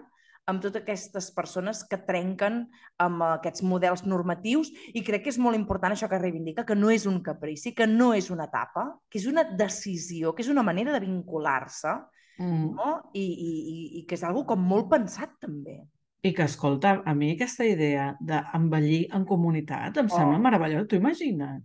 [0.48, 2.62] amb totes aquestes persones que trenquen
[3.04, 6.92] amb aquests models normatius i crec que és molt important això que reivindica, que no
[6.94, 10.64] és un caprici, que no és una etapa, que és una decisió, que és una
[10.64, 11.98] manera de vincular-se
[12.40, 12.74] mm.
[12.78, 12.90] no?
[13.14, 13.52] I, i,
[14.00, 15.82] i que és algo com molt pensat també.
[16.26, 20.16] I que, escolta, a mi aquesta idea d'envellir en comunitat em oh.
[20.16, 20.88] sembla meravellosa.
[20.90, 21.62] T'ho imagina't?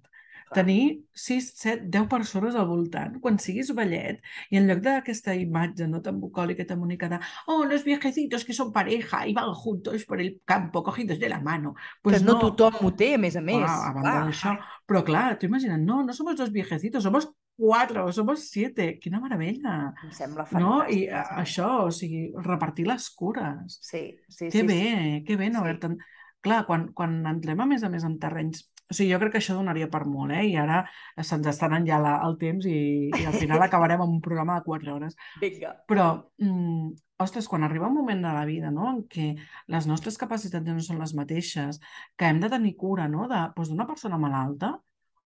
[0.55, 5.89] Tenir 6, 7, 10 persones al voltant, quan siguis vellet, i en lloc d'aquesta imatge
[5.91, 10.05] no tan bucòlica tan bonica de oh, los viejecitos que son pareja i van juntos
[10.05, 11.75] por el campo cogidos de la mano.
[12.03, 13.63] Pues que no, no tothom ho té, a més a més.
[13.63, 14.57] Clar, a banda d'això.
[14.89, 18.99] Però clar, tu imagina't, no, no somos dos viejecitos, somos cuatro, somos siete.
[18.99, 19.93] Quina meravella.
[20.03, 20.65] Em sembla fantàstic.
[20.65, 20.83] No?
[20.89, 21.39] I sí.
[21.45, 23.79] això, o sigui, repartir les cures.
[23.81, 24.67] Sí, sí, que sí.
[24.67, 25.25] bé, sí.
[25.29, 25.65] que bé no Sí.
[25.67, 25.97] haver-te'n...
[26.43, 28.65] Clar, quan, quan entrem a més a més en terrenys...
[28.91, 30.43] O sigui, jo crec que això donaria per molt, eh?
[30.51, 30.83] I ara
[31.25, 31.47] se'ns
[31.87, 35.17] ja la, el temps i, i al final acabarem amb un programa de 4 hores.
[35.43, 35.73] Vinga.
[35.89, 36.93] Però, mm,
[37.25, 38.91] ostres, quan arriba un moment de la vida no?
[38.91, 39.33] en què
[39.73, 41.81] les nostres capacitats no són les mateixes,
[42.17, 43.29] que hem de tenir cura no?
[43.31, 44.75] de- doncs, d'una persona malalta,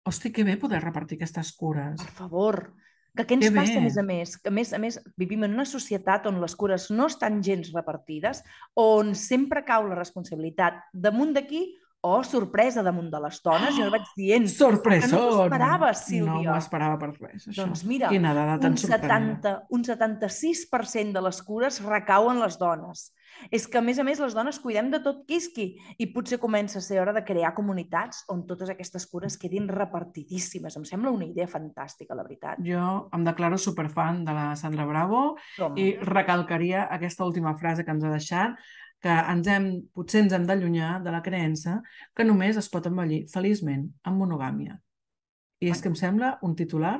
[0.06, 1.98] hosti, que bé poder repartir aquestes cures.
[1.98, 2.60] Per favor.
[3.16, 4.36] Que què ens Que passa, a més a més?
[4.36, 7.72] Que a més a més vivim en una societat on les cures no estan gens
[7.72, 8.42] repartides,
[8.76, 11.64] on sempre cau la responsabilitat damunt d'aquí
[12.06, 13.74] o sorpresa damunt de les dones.
[13.76, 15.10] Jo vaig dient, Sorpresa!
[15.16, 16.50] no t'ho esperaves, No Sílvia.
[16.52, 17.64] m'ho esperava per res, això.
[17.64, 19.40] doncs mira, Quina dada tan un, sorprenent.
[19.42, 23.12] 70, un 76% de les cures recauen les dones.
[23.52, 25.66] És que, a més a més, les dones cuidem de tot quisqui
[26.00, 30.76] i potser comença a ser hora de crear comunitats on totes aquestes cures quedin repartidíssimes.
[30.78, 32.62] Em sembla una idea fantàstica, la veritat.
[32.64, 35.76] Jo em declaro superfan de la Sandra Bravo Com?
[35.76, 38.56] i recalcaria aquesta última frase que ens ha deixat,
[39.02, 41.80] que ens hem, potser ens hem d'allunyar de la creença
[42.16, 44.78] que només es pot envellir feliçment amb monogàmia.
[45.60, 46.98] I és que em sembla un titular,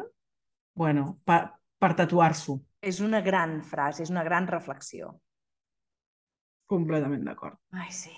[0.77, 1.43] bueno, per,
[1.79, 2.61] per tatuar-s'ho.
[2.81, 5.15] És una gran frase, és una gran reflexió.
[6.67, 7.59] Completament d'acord.
[7.73, 8.13] Ai, sí.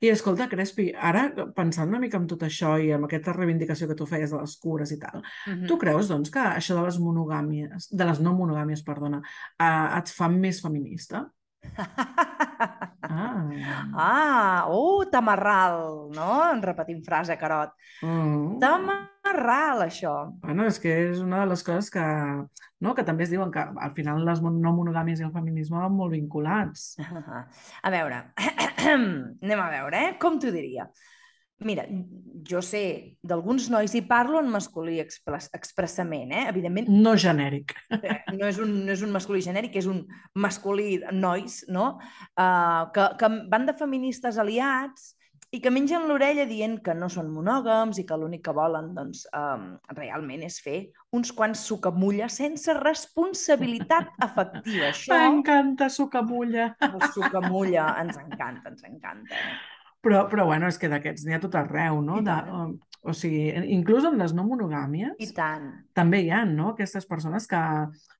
[0.00, 1.24] I escolta, Crespi, ara
[1.56, 4.54] pensant una mica en tot això i amb aquesta reivindicació que tu feies de les
[4.62, 5.66] cures i tal, Mhm.
[5.66, 9.20] tu creus, doncs, que això de les monogàmies, de les no monogàmies, perdona,
[9.58, 11.24] eh, et fa més feminista?
[13.08, 13.48] Ah.
[13.94, 16.30] ah, oh, tamarral, no?
[16.52, 17.72] En repetim frase, Carot.
[18.02, 18.58] Mm.
[18.62, 20.14] Tamarral, això.
[20.42, 22.04] Bueno, és que és una de les coses que,
[22.84, 25.96] no, que també es diuen que al final les no monogàmies i el feminisme van
[25.96, 26.90] molt vinculats.
[27.86, 28.24] A veure,
[28.88, 30.18] anem a veure, eh?
[30.20, 30.88] Com t'ho diria?
[31.66, 31.84] Mira,
[32.48, 36.44] jo sé d'alguns nois i parlo en masculí expres expressament, eh?
[36.52, 37.74] Evidentment, No genèric.
[37.98, 40.04] eh, no és, un, no és un masculí genèric, és un
[40.38, 41.98] masculí nois, no?
[42.38, 45.14] Uh, que, que van de feministes aliats
[45.50, 49.24] i que mengen l'orella dient que no són monògams i que l'únic que volen, doncs,
[49.34, 54.92] um, realment és fer uns quants sucamulla sense responsabilitat afectiva.
[54.92, 56.74] Això, M'encanta sucamulla.
[56.84, 59.34] el sucamulla, ens encanta, ens encanta.
[59.34, 59.56] Eh?
[60.08, 62.22] Però, però bueno, és que d'aquests n'hi ha tot arreu, no?
[62.24, 62.62] De, o,
[63.08, 65.66] o sigui, inclús en les no monogàmies, I tant.
[65.96, 66.70] també hi ha, no?
[66.72, 67.60] Aquestes persones que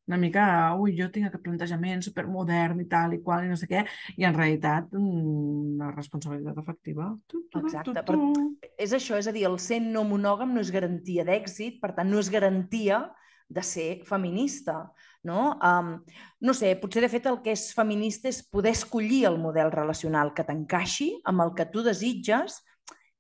[0.09, 0.44] una mica,
[0.81, 3.83] ui, jo tinc aquest plantejament supermodern i tal i qual i no sé què,
[4.16, 7.11] i en realitat mm, la responsabilitat afectiva...
[7.29, 8.46] Tu, tu, Exacte, tu, tu.
[8.81, 12.09] És això, és a dir, el ser no monògam no és garantia d'èxit, per tant,
[12.09, 13.07] no és garantia
[13.48, 14.83] de ser feminista,
[15.26, 15.59] no?
[15.64, 15.98] Um,
[16.40, 20.33] no sé, potser de fet el que és feminista és poder escollir el model relacional
[20.35, 22.61] que t'encaixi amb el que tu desitges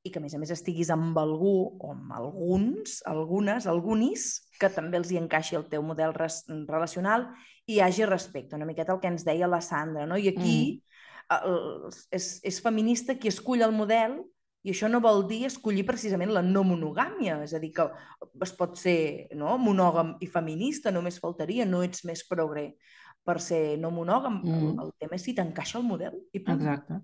[0.06, 4.28] i que a més a més estiguis amb algú o amb alguns, algunes, algunis,
[4.60, 7.26] que també els hi encaixi el teu model res- relacional
[7.66, 10.16] i hi hagi respecte, una miqueta el que ens deia la Sandra, no?
[10.16, 10.58] I aquí
[11.34, 11.58] el,
[12.14, 14.22] és, és feminista qui escull el model
[14.66, 17.86] i això no vol dir escollir precisament la no monogàmia, és a dir, que
[18.44, 22.72] es pot ser no, monògam i feminista, només faltaria, no ets més progre
[23.24, 24.40] per ser no monògam.
[24.42, 24.58] Mm.
[24.58, 26.18] El, el tema és si t'encaixa el model.
[26.32, 26.58] I punt.
[26.58, 27.02] Exacte.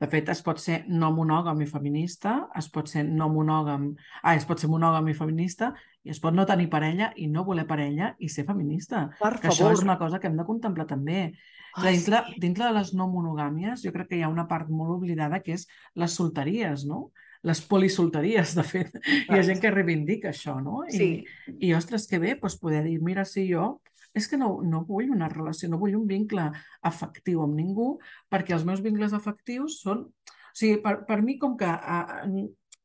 [0.00, 3.88] De fet, es pot ser no monògam i feminista, es pot ser no monògam...
[4.22, 5.72] Ah, es pot ser monògam i feminista,
[6.06, 9.08] i es pot no tenir parella i no voler parella i ser feminista.
[9.18, 9.78] Per Que això favor.
[9.78, 11.32] és una cosa que hem de contemplar també.
[11.74, 12.40] Ai, dintre, sí.
[12.42, 15.56] dintre de les no monogàmies, jo crec que hi ha una part molt oblidada que
[15.56, 15.66] és
[15.98, 17.08] les solteries, no?
[17.44, 18.94] Les polisolteries, de fet.
[19.04, 20.84] Hi ha gent que reivindica això, no?
[20.86, 23.74] I, Sí, i ostres, que bé, doncs poder dir, mira, si jo
[24.14, 26.46] és que no, no vull una relació, no vull un vincle
[26.86, 27.96] afectiu amb ningú,
[28.30, 30.06] perquè els meus vincles afectius són...
[30.54, 32.18] O sigui, per, per mi com que a, a,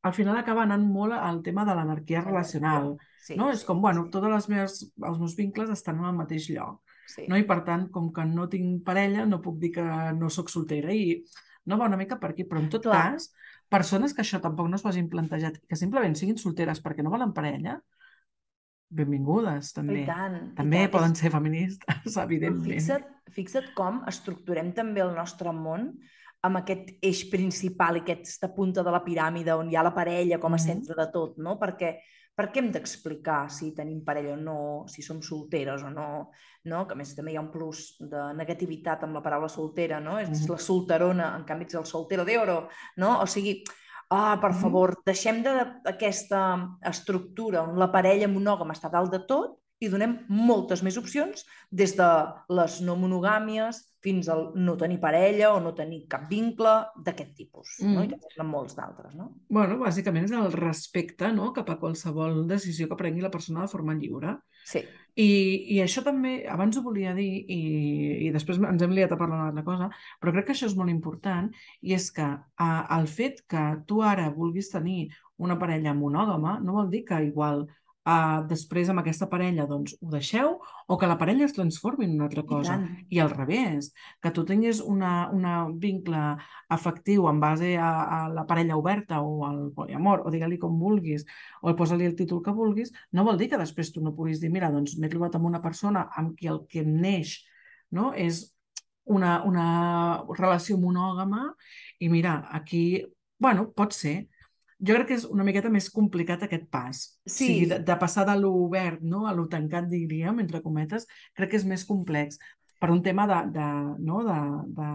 [0.02, 3.52] al final acaba anant molt al tema de l'anarquia relacional, sí, no?
[3.54, 6.48] És sí, com, bueno, sí, totes les meves, els meus vincles estan en el mateix
[6.50, 6.80] lloc,
[7.14, 7.26] sí.
[7.28, 7.36] no?
[7.38, 9.84] I per tant, com que no tinc parella, no puc dir que
[10.16, 11.22] no sóc soltera i
[11.66, 13.12] no va una mica per aquí, però en tot Clar.
[13.12, 13.32] cas,
[13.70, 17.32] persones que això tampoc no s'ho hagin plantejat, que simplement siguin solteres perquè no volen
[17.36, 17.76] parella,
[18.90, 20.00] benvingudes, també.
[20.02, 20.92] I tant, i També tant.
[20.96, 22.80] poden ser feministes, evidentment.
[22.80, 23.04] Fixa't,
[23.36, 25.92] fixa't com estructurem també el nostre món
[26.42, 30.38] amb aquest eix principal i aquesta punta de la piràmide on hi ha la parella
[30.40, 30.64] com a Mhm.
[30.64, 31.58] centre de tot, no?
[31.60, 31.98] Perquè
[32.40, 36.30] per què hem d'explicar si tenim parella o no, si som solteres o no,
[36.72, 36.86] no?
[36.88, 40.16] Que a més també hi ha un plus de negativitat amb la paraula soltera, no?
[40.18, 40.48] És Mhm.
[40.54, 43.20] la solterona, en canvi ets el soltero d'oro, no?
[43.20, 43.62] O sigui,
[44.12, 44.60] Ah, per Mhm.
[44.60, 46.40] favor, deixem d'aquesta
[46.82, 51.94] estructura on la parella monògama està dalt de tot i donem moltes més opcions, des
[51.96, 52.08] de
[52.52, 56.72] les no monogàmies fins al no tenir parella o no tenir cap vincle
[57.04, 57.78] d'aquest tipus.
[57.80, 58.04] No?
[58.04, 58.40] I Mm.
[58.40, 59.14] en molts d'altres.
[59.14, 59.30] No?
[59.48, 61.52] Bueno, bàsicament és el respecte no?
[61.52, 64.38] cap a qualsevol decisió que prengui la persona de forma lliure.
[64.64, 64.84] Sí.
[65.16, 65.28] I,
[65.74, 69.38] I això també, abans ho volia dir, i, i després ens hem liat a parlar
[69.38, 71.50] d'una altra cosa, però crec que això és molt important,
[71.82, 76.76] i és que eh, el fet que tu ara vulguis tenir una parella monògama no
[76.76, 77.66] vol dir que igual
[78.06, 82.14] eh, després amb aquesta parella doncs, ho deixeu o que la parella es transformi en
[82.16, 82.76] una altra I cosa.
[82.76, 82.86] tant.
[83.10, 83.90] I al revés,
[84.22, 86.22] que tu tinguis una, una vincle
[86.68, 91.26] afectiu en base a, a la parella oberta o al poliamor, o digue-li com vulguis,
[91.62, 94.50] o posa-li el títol que vulguis, no vol dir que després tu no puguis dir,
[94.50, 97.40] mira, doncs m'he trobat amb una persona amb qui el que em neix
[97.90, 98.44] no, és
[99.10, 99.66] una, una
[100.38, 101.50] relació monògama
[101.98, 103.02] i mira, aquí,
[103.38, 104.29] bueno, pot ser.
[104.80, 107.00] Jo crec que és una miqueta més complicat aquest pas.
[107.26, 107.46] O Sí.
[107.46, 111.06] sigui, de, de passar de lo obert no, a lo tancat, diríem, entre cometes,
[111.36, 112.38] crec que és més complex
[112.80, 113.66] per un tema de, de,
[114.00, 114.38] no, de,
[114.78, 114.90] de,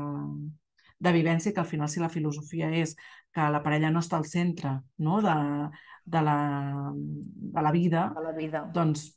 [1.06, 2.96] de vivència, que al final si la filosofia és
[3.36, 5.36] que la parella no està al centre no, de,
[6.06, 6.38] de, la,
[6.96, 8.64] de la vida, De la vida.
[8.74, 9.12] doncs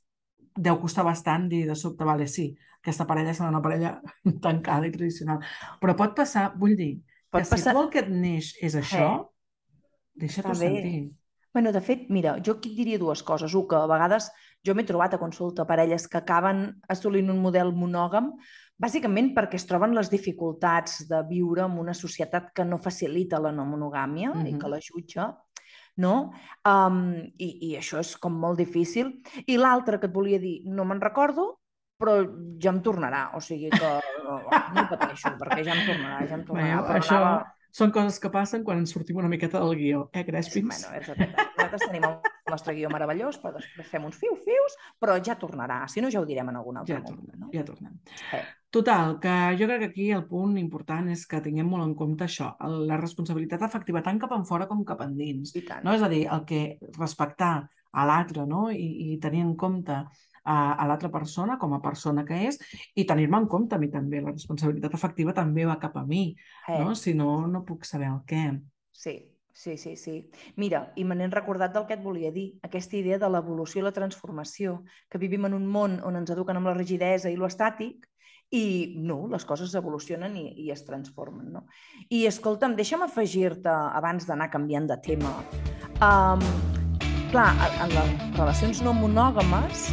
[0.58, 2.50] deu costar bastant dir de sobte, vale, sí,
[2.82, 3.94] aquesta parella serà una parella
[4.44, 5.38] tancada i tradicional.
[5.80, 6.98] Però pot passar, vull dir,
[7.30, 9.08] Pot que si passar- tu el que et neix és això,
[10.18, 10.54] deixa-t'ho bé.
[10.56, 11.12] sentir.
[11.54, 13.54] Bueno, de fet, mira, jo aquí diria dues coses.
[13.54, 14.30] Un, que a vegades
[14.64, 18.32] jo m'he trobat a consulta parelles que acaben assolint un model monògam
[18.78, 23.50] bàsicament perquè es troben les dificultats de viure en una societat que no facilita la
[23.50, 24.58] no monogàmia i Mhm.
[24.60, 25.36] que la jutja,
[25.96, 26.30] no?
[26.64, 29.20] Um, i, I això és com molt difícil.
[29.46, 31.58] I l'altre que et volia dir, no me'n recordo,
[31.98, 32.20] però
[32.62, 33.30] ja em tornarà.
[33.34, 33.78] O sigui que
[34.24, 36.76] no, pateixo, perquè ja em tornarà, ja em tornarà.
[36.76, 40.08] Bueno, però això anava- són coses que passen quan ens sortim una miqueta del guió,
[40.12, 40.82] eh, Sí, Crespins?
[40.84, 41.46] bueno, és el que té.
[41.58, 42.16] Nosaltres tenim el
[42.50, 45.86] nostre guió meravellós, però després fem uns fiu-fius, però ja tornarà.
[45.88, 47.20] Si no, ja ho direm en algun altre Ja moment.
[47.20, 47.50] tornem, No?
[47.52, 47.98] ja tornem.
[48.32, 48.42] Eh.
[48.70, 52.24] Total, que jo crec que aquí el punt important és que tinguem molt en compte
[52.24, 52.50] això,
[52.86, 55.54] la responsabilitat afectiva tant cap enfora com cap endins.
[55.84, 55.94] No?
[55.94, 58.70] És a dir, el que respectar a l'altre no?
[58.70, 60.04] I, i tenir en compte
[60.48, 62.58] a, a l'altra persona com a persona que és
[62.96, 64.22] i tenir-me en compte a mi també.
[64.24, 66.30] La responsabilitat afectiva també va cap a mi,
[66.68, 66.94] Eh, no?
[66.96, 68.42] si no, no puc saber el què.
[68.92, 69.14] Sí,
[69.52, 70.16] sí, sí, sí.
[70.56, 73.86] Mira, i me n'he recordat del que et volia dir, aquesta idea de l'evolució i
[73.86, 77.48] la transformació, que vivim en un món on ens eduquen amb la rigidesa i lo
[77.48, 78.06] estàtic,
[78.50, 81.66] i no, les coses evolucionen i, i es transformen, no?
[82.08, 85.34] I escolta'm, deixa'm afegir-te, abans d'anar canviant de tema,
[86.00, 86.44] um,
[87.32, 87.50] clar,
[87.82, 89.88] en les relacions no monògames,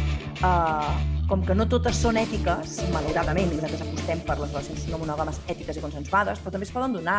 [0.46, 0.88] uh,
[1.28, 5.40] com que no totes són ètiques, malauradament, i nosaltres apostem per les relacions no monògames
[5.52, 7.18] ètiques i consensuades, però també es poden donar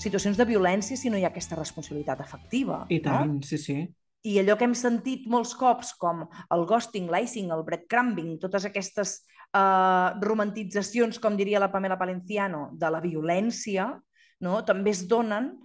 [0.00, 2.84] situacions de violència si no hi ha aquesta responsabilitat afectiva.
[2.88, 3.04] I No?
[3.10, 3.78] tant, sí, sí.
[4.24, 9.18] I allò que hem sentit molts cops, com el ghosting, l'icing, el breadcrumbing, totes aquestes
[9.52, 13.92] uh, romantitzacions, com diria la Pamela Palenciano, de la violència,
[14.40, 14.62] no?
[14.64, 15.58] també es donen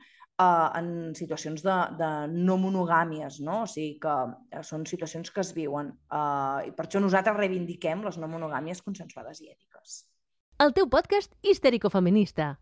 [0.43, 3.61] uh, en situacions de, de no monogàmies, no?
[3.63, 5.93] o sigui que uh, són situacions que es viuen.
[6.11, 10.03] Uh, I per això nosaltres reivindiquem les no monogàmies consensuades i ètiques.
[10.63, 12.53] El teu podcast histèrico-feminista.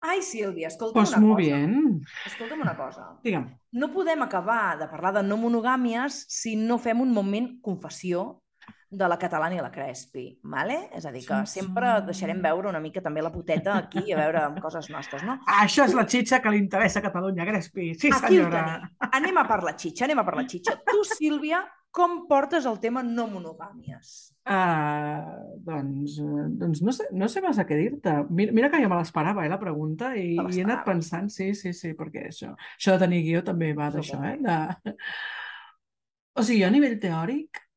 [0.00, 1.56] Ai, Sílvia, escolta'm Pues una muy cosa.
[1.56, 2.00] bien.
[2.26, 3.08] Escolta'm una cosa.
[3.24, 3.48] Digue'm.
[3.72, 8.40] No podem acabar de parlar de no monogàmies si no fem un moment confessió
[8.90, 10.88] de la catalana i la Crespi, ¿vale?
[10.96, 12.06] És a dir, que Sí, sempre sí.
[12.06, 15.38] deixarem veure una mica també la puteta aquí a veure amb coses nostres, no?
[15.62, 17.92] Això és la xitxa que li interessa a Catalunya, Grespi.
[17.94, 18.80] Sí, Aquí senyora.
[19.10, 20.78] Anem a per la xitxa, anem a per la xitxa.
[20.88, 21.60] Tu, Sílvia,
[21.92, 24.14] com portes el tema no monogàmies?
[24.48, 26.16] Uh, doncs,
[26.56, 28.14] doncs no, sé, no sé massa què dir-te.
[28.32, 31.52] Mira, mira que ja me l'esperava, eh, la pregunta, i, i he anat pensant, sí,
[31.58, 34.36] sí, sí, perquè això, això de tenir guió també va Això d'això, eh?
[34.40, 35.04] De...
[36.38, 37.67] O sigui, jo a nivell teòric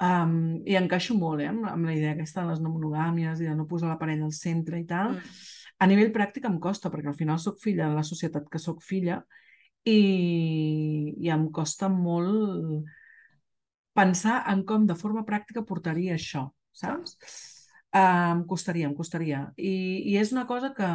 [0.00, 0.34] um,
[0.66, 3.56] hi encaixo molt, eh, amb, amb la idea aquesta de les no monogàmies i de
[3.56, 5.14] no posar la parella al centre i tal.
[5.16, 5.36] Mm.
[5.80, 8.82] A nivell pràctic em costa, perquè al final sóc filla de la societat que sóc
[8.84, 9.22] filla
[9.88, 12.84] i, i em costa molt
[13.96, 16.46] pensar en com de forma pràctica portaria això,
[16.76, 17.16] saps?
[17.90, 19.46] Uh, em costaria, em costaria.
[19.56, 19.72] I,
[20.12, 20.90] I és una cosa que,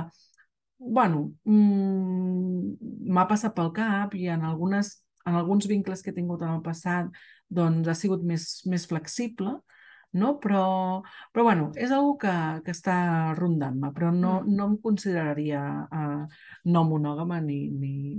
[0.77, 4.93] bueno, mm, m'ha passat pel cap i en, algunes,
[5.25, 7.09] en alguns vincles que he tingut en el passat
[7.49, 9.59] doncs ha sigut més, més flexible,
[10.15, 10.35] no?
[10.39, 11.01] Però,
[11.33, 12.31] però bueno, és algo que,
[12.65, 14.55] que està rondant-me, però no, Mm.
[14.55, 16.23] no em consideraria uh,
[16.65, 18.15] no monògama ni, ni,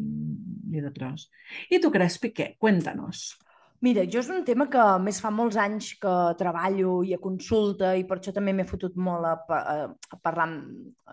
[0.70, 1.30] ni de tros.
[1.70, 2.54] I tu, Crespi, què?
[2.58, 3.38] Cuéntanos.
[3.84, 7.92] Mira, jo és un tema que més fa molts anys que treballo i a consulta
[7.96, 9.74] i per això també m'he fotut molt a, a,
[10.16, 10.46] a parlar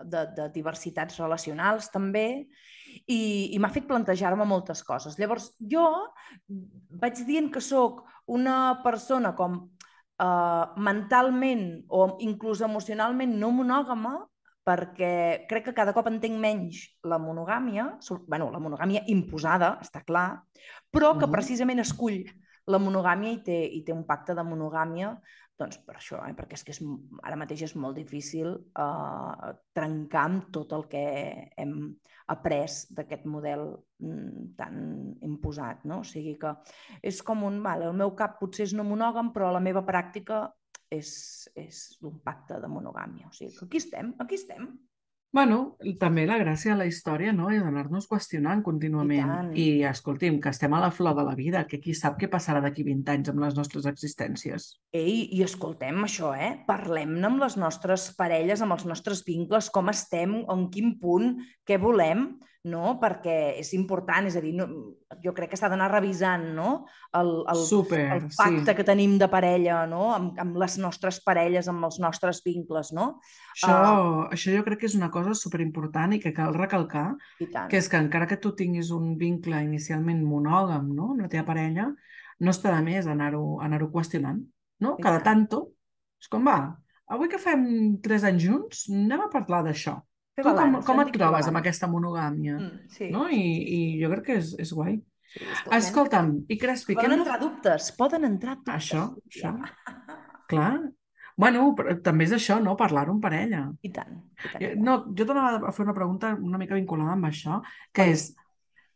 [0.04, 2.46] de, de diversitats relacionals també
[3.06, 5.18] i, i m'ha fet plantejar-me moltes coses.
[5.20, 5.84] Llavors, jo
[7.00, 14.16] vaig dient que sóc una persona com eh, mentalment o inclús emocionalment no monògama
[14.64, 17.90] perquè crec que cada cop entenc menys la monogàmia,
[18.24, 20.40] bueno, la monogàmia imposada, està clar,
[20.88, 22.22] però que precisament escull
[22.72, 25.12] la monogàmia i té, i té un pacte de monogàmia
[25.60, 26.34] doncs per això, eh?
[26.34, 26.80] perquè és que és,
[27.22, 31.04] ara mateix és molt difícil eh, trencar amb tot el que
[31.60, 31.76] hem
[32.34, 33.66] après d'aquest model
[34.02, 34.78] mm, tan
[35.26, 35.84] imposat.
[35.90, 36.00] No?
[36.02, 36.54] O sigui que
[37.02, 37.60] és com un...
[37.64, 40.46] Vale, el meu cap potser és no monògam, però la meva pràctica
[40.92, 41.12] és,
[41.54, 43.30] és un pacte de monogàmia.
[43.30, 44.72] O sigui que aquí estem, aquí estem.
[45.34, 49.48] Bueno, també la gràcia de la història, no?, és anar-nos qüestionant contínuament.
[49.50, 52.28] I, I, escolti'm, que estem a la flor de la vida, que qui sap què
[52.30, 54.68] passarà d'aquí 20 anys amb les nostres existències.
[54.94, 56.52] Ei, i escoltem això, eh?
[56.68, 61.32] Parlem-ne amb les nostres parelles, amb els nostres vincles, com estem, en quin punt,
[61.66, 62.28] què volem,
[62.64, 62.94] no?
[63.00, 64.66] perquè és important, és a dir, no,
[65.22, 66.70] jo crec que s'ha d'anar revisant no?
[67.16, 68.76] el, el, Super, el pacte sí.
[68.78, 70.06] que tenim de parella, no?
[70.14, 72.94] amb, amb les nostres parelles, amb els nostres vincles.
[72.96, 73.10] No?
[73.52, 77.80] Això, uh, això jo crec que és una cosa superimportant i que cal recalcar, que
[77.80, 81.12] és que encara que tu tinguis un vincle inicialment monògam no?
[81.12, 81.90] amb la teva parella,
[82.40, 84.40] no està de més anar-ho anar, qüestionant.
[84.80, 84.96] No?
[84.96, 85.44] Cada tant.
[85.44, 85.60] tanto,
[86.20, 86.58] és com va,
[87.12, 87.62] avui que fem
[88.02, 89.98] tres anys junts, anem a parlar d'això.
[90.34, 92.56] Fer Tu com, balanç, com et trobes amb aquesta monogàmia?
[92.58, 93.28] Mm, sí, No?
[93.30, 93.42] I,
[93.76, 94.96] I jo crec que és, és guai.
[95.30, 95.78] sí, escoltem.
[95.78, 98.74] Escolta'm, i Crespi, Poden hem entrar dubtes, poden entrar dubtes.
[98.74, 99.04] Això,
[99.40, 99.54] Ja.
[100.50, 100.74] Clar.
[101.36, 102.76] Bueno, però també és això, no?
[102.78, 103.64] Parlar-ho en parella.
[103.82, 104.18] I tant.
[104.44, 104.82] I tant.
[104.86, 107.60] No, jo t'anava a fer una pregunta una mica vinculada amb això,
[107.92, 108.12] que Vale.
[108.14, 108.34] és,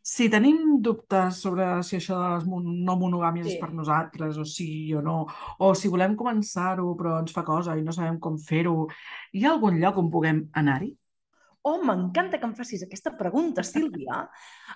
[0.09, 3.53] si tenim dubtes sobre si això de les mon- no monogàmies Sí.
[3.55, 5.25] és per nosaltres, o sí o no,
[5.59, 8.87] o si volem començar-ho però ens fa cosa i no sabem com fer-ho,
[9.33, 10.95] hi ha algun lloc on puguem anar-hi?
[11.61, 14.21] Oh, m'encanta que em facis aquesta pregunta, Sílvia,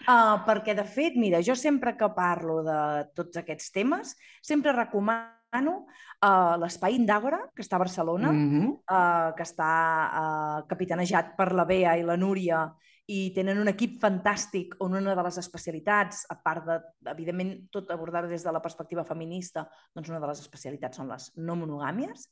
[0.04, 2.80] uh, perquè, de fet, mira, jo sempre que parlo de
[3.16, 4.12] tots aquests temes,
[4.44, 8.68] sempre recomano uh, l'Espai Indàgora, que està a Barcelona, Mhm.
[8.84, 9.72] uh, que està
[10.12, 12.66] uh, capitanejat per la Bea i la Núria,
[13.12, 16.78] i tenen un equip fantàstic on una de les especialitats, a part de,
[17.12, 21.28] evidentment, tot abordar des de la perspectiva feminista, doncs una de les especialitats són les
[21.36, 22.30] no monogàmies.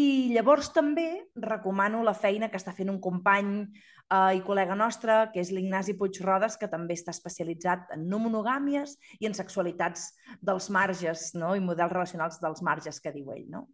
[0.00, 5.18] I llavors també recomano la feina que està fent un company eh, i col·lega nostre,
[5.34, 10.08] que és l'Ignasi Puigrodes, que també està especialitzat en no monogàmies i en sexualitats
[10.40, 11.52] dels marges no?
[11.52, 13.44] i models relacionals dels marges, que diu ell.
[13.52, 13.66] No?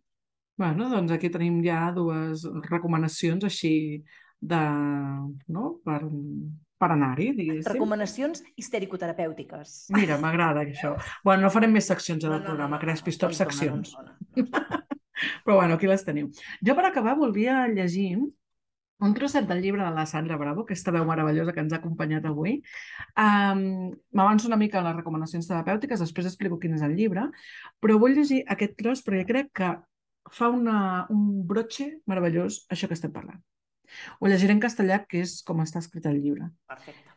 [0.59, 4.03] Bueno, doncs aquí tenim ja dues recomanacions així
[4.41, 4.61] de,
[5.53, 5.65] no?
[5.85, 6.01] per,
[6.81, 7.69] per anar-hi, diguéssim.
[7.73, 9.75] Recomanacions histericoterapèutiques.
[9.97, 10.95] Mira, m'agrada això.
[11.25, 13.37] Bueno, no farem més seccions No, del no, no, programa, no, Crespis, no, tot no
[13.37, 13.95] ens dona, seccions.
[13.95, 14.85] no ens dona.
[15.45, 16.31] Però bueno, aquí les teniu.
[16.65, 18.15] Jo per acabar volia llegir
[19.01, 22.27] un trosset del llibre de la Sandra Bravo, aquesta veu meravellosa que ens ha acompanyat
[22.29, 22.59] avui.
[23.17, 27.27] Um, M'avanço una mica a les recomanacions terapèutiques, després explico quin és el llibre,
[27.81, 29.71] però vull llegir aquest tros perquè crec que
[30.37, 33.41] fa una, un broche meravellós això que estem parlant.
[34.19, 36.51] Ho llegiré en castellà, que és com està escrit el llibre.
[36.69, 37.11] Perfecte.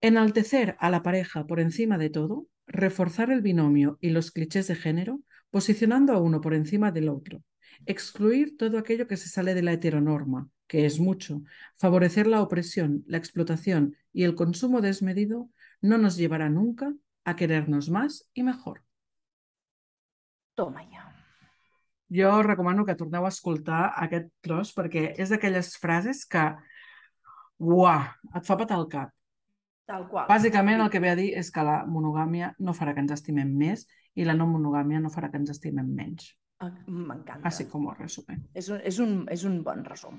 [0.00, 4.76] Enaltecer a la pareja por encima de todo, reforzar el binomio y los clichés de
[4.76, 5.20] género,
[5.50, 7.42] posicionando a uno por encima del otro,
[7.86, 11.42] excluir todo aquello que se sale de la heteronorma, que es mucho,
[11.78, 17.88] favorecer la opresión, la explotación y el consumo desmedido, no nos llevará nunca a querernos
[17.90, 18.84] más y mejor.
[20.54, 21.07] Toma ja.
[22.14, 26.44] Jo recomano que torneu a escoltar aquest tros perquè és d'aquelles frases que,
[27.60, 28.02] uah,
[28.34, 29.12] et fa patar el cap.
[29.88, 30.26] Tal qual.
[30.28, 33.50] Bàsicament el que ve a dir és que la monogàmia no farà que ens estimem
[33.56, 33.86] més
[34.16, 36.32] i la no monogàmia no farà que ens estimem menys.
[36.60, 37.44] Ah, M'encanta.
[37.48, 38.40] Així com ho resumé.
[38.52, 40.18] És un, és, un, és un bon resum.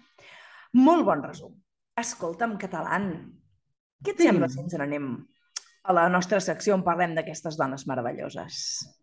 [0.80, 1.58] Molt bon resum.
[2.00, 2.98] Escolta, en català,
[4.00, 4.30] què et Digue'm.
[4.30, 5.10] sembla si ens n'anem
[5.90, 8.58] a la nostra secció on parlem d'aquestes dones meravelloses?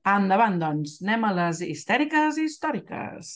[0.07, 3.31] Endavant, doncs, anem a les histèriques històriques.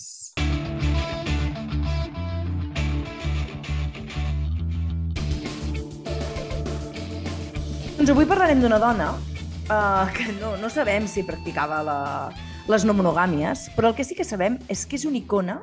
[7.97, 11.99] Doncs avui parlarem d'una dona uh, que no, no sabem si practicava la,
[12.71, 15.59] les no monogàmies, però el que sí que sabem és que és una icona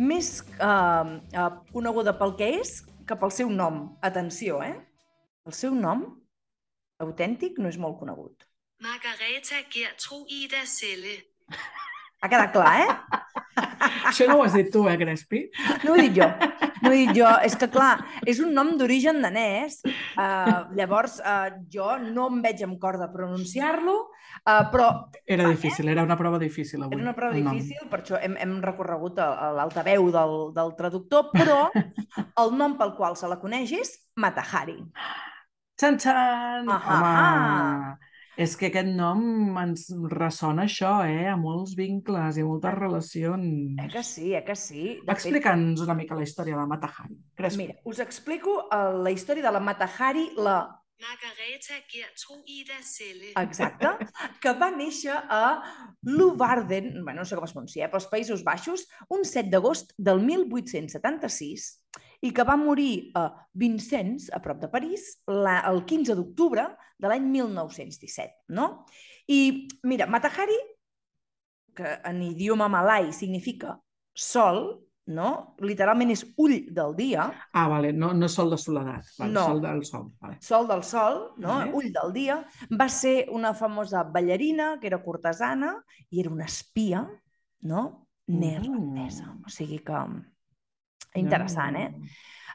[0.00, 3.84] més uh, uh, coneguda pel que és que pel seu nom.
[4.00, 4.78] Atenció, eh?
[5.44, 6.06] El seu nom
[7.04, 8.46] autèntic no és molt conegut.
[8.82, 11.20] Margareta Gertrud Ida Selle.
[12.22, 13.22] Ha quedat clar, eh?
[14.06, 15.42] Això no ho has dit tu, eh, Crespi?
[15.82, 16.28] No ho he dit jo.
[16.82, 17.26] No ho he dit jo.
[17.42, 17.96] És que, clar,
[18.26, 19.80] és un nom d'origen danès.
[20.14, 24.88] Uh, llavors, uh, jo no em veig amb cor de pronunciar-lo, uh, però
[25.26, 26.98] Era difícil, era una prova difícil avui.
[26.98, 31.30] Era una prova difícil, per això hem, hem recorregut a, a l'altaveu del, del traductor,
[31.34, 31.60] però
[32.44, 34.78] el nom pel qual se la coneix és Matahari.
[35.82, 36.68] Xan-xan!
[36.70, 36.96] Ahà.
[36.96, 38.12] Home,
[38.42, 41.26] és que aquest nom ens ressona això, eh?
[41.26, 43.80] A molts vincles i a moltes relacions.
[43.82, 44.84] Eh que sí, eh que sí.
[45.00, 47.18] Fet, Explica'ns una mica la història de la Mata Hari.
[47.34, 47.64] Crespi.
[47.64, 50.56] Mira, us explico eh, la història de la Mata Hari, la
[51.02, 53.34] Margareta Gertrud Ida Selle.
[53.42, 53.90] exacte,
[54.40, 55.42] que va néixer a
[56.06, 60.22] Luvarden, bueno, no sé com es pronuncia, eh, pels Països Baixos, un 7 d'agost del
[60.22, 61.81] 1876
[62.22, 63.24] i que va morir a
[63.58, 66.68] Vincennes, a prop de París, la, el 15 d'octubre
[67.02, 68.44] de l'any 1917.
[68.54, 68.84] No?
[69.28, 70.58] I mira, Matahari,
[71.74, 73.74] que en idioma malai significa
[74.14, 75.56] sol, no?
[75.58, 77.24] literalment és ull del dia,
[77.58, 79.46] Ah, vale, no, no sol de soledat, vale, No.
[79.48, 80.04] sol del sol.
[80.20, 80.36] Vale.
[80.40, 81.56] sol del sol, no?
[81.58, 81.72] Vale.
[81.74, 82.36] ull del dia,
[82.70, 85.74] va ser una famosa ballarina que era cortesana
[86.10, 87.02] i era una espia
[87.62, 88.06] no?
[88.28, 89.26] neerlandesa.
[89.26, 89.42] Mm.
[89.46, 89.98] O sigui que
[91.14, 91.90] interessant, eh?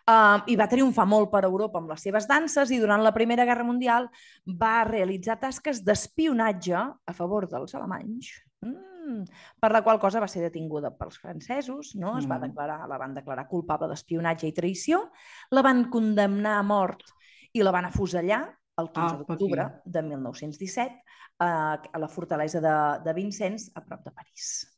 [0.08, 3.44] Uh, I va triomfar molt per Europa amb les seves danses i durant la Primera
[3.44, 4.06] Guerra Mundial
[4.46, 8.30] va realitzar tasques d'espionatge a favor dels alemanys,
[8.64, 9.26] mm,
[9.60, 12.18] per la qual cosa va ser detinguda pels francesos, no?
[12.18, 12.42] es va Mm.
[12.48, 15.12] declarar, la van declarar culpable d'espionatge i traïció,
[15.52, 17.04] la van condemnar a mort
[17.52, 21.04] i la van afusellar el 15 Apa, d'octubre de 1917
[21.40, 24.77] a, a la fortalesa de, de Vincennes, a prop de París.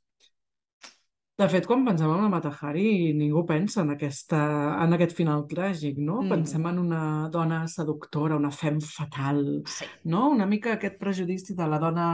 [1.40, 4.40] De fet, quan pensem en la Mata Hari, ningú pensa en, aquesta,
[4.84, 6.18] en aquest final tràgic, no?
[6.22, 6.34] Mm.
[6.34, 9.40] Pensem en una dona seductora, una femme fatal,
[9.72, 9.86] Sí.
[10.12, 10.26] no?
[10.34, 12.08] Una mica aquest prejudici de la dona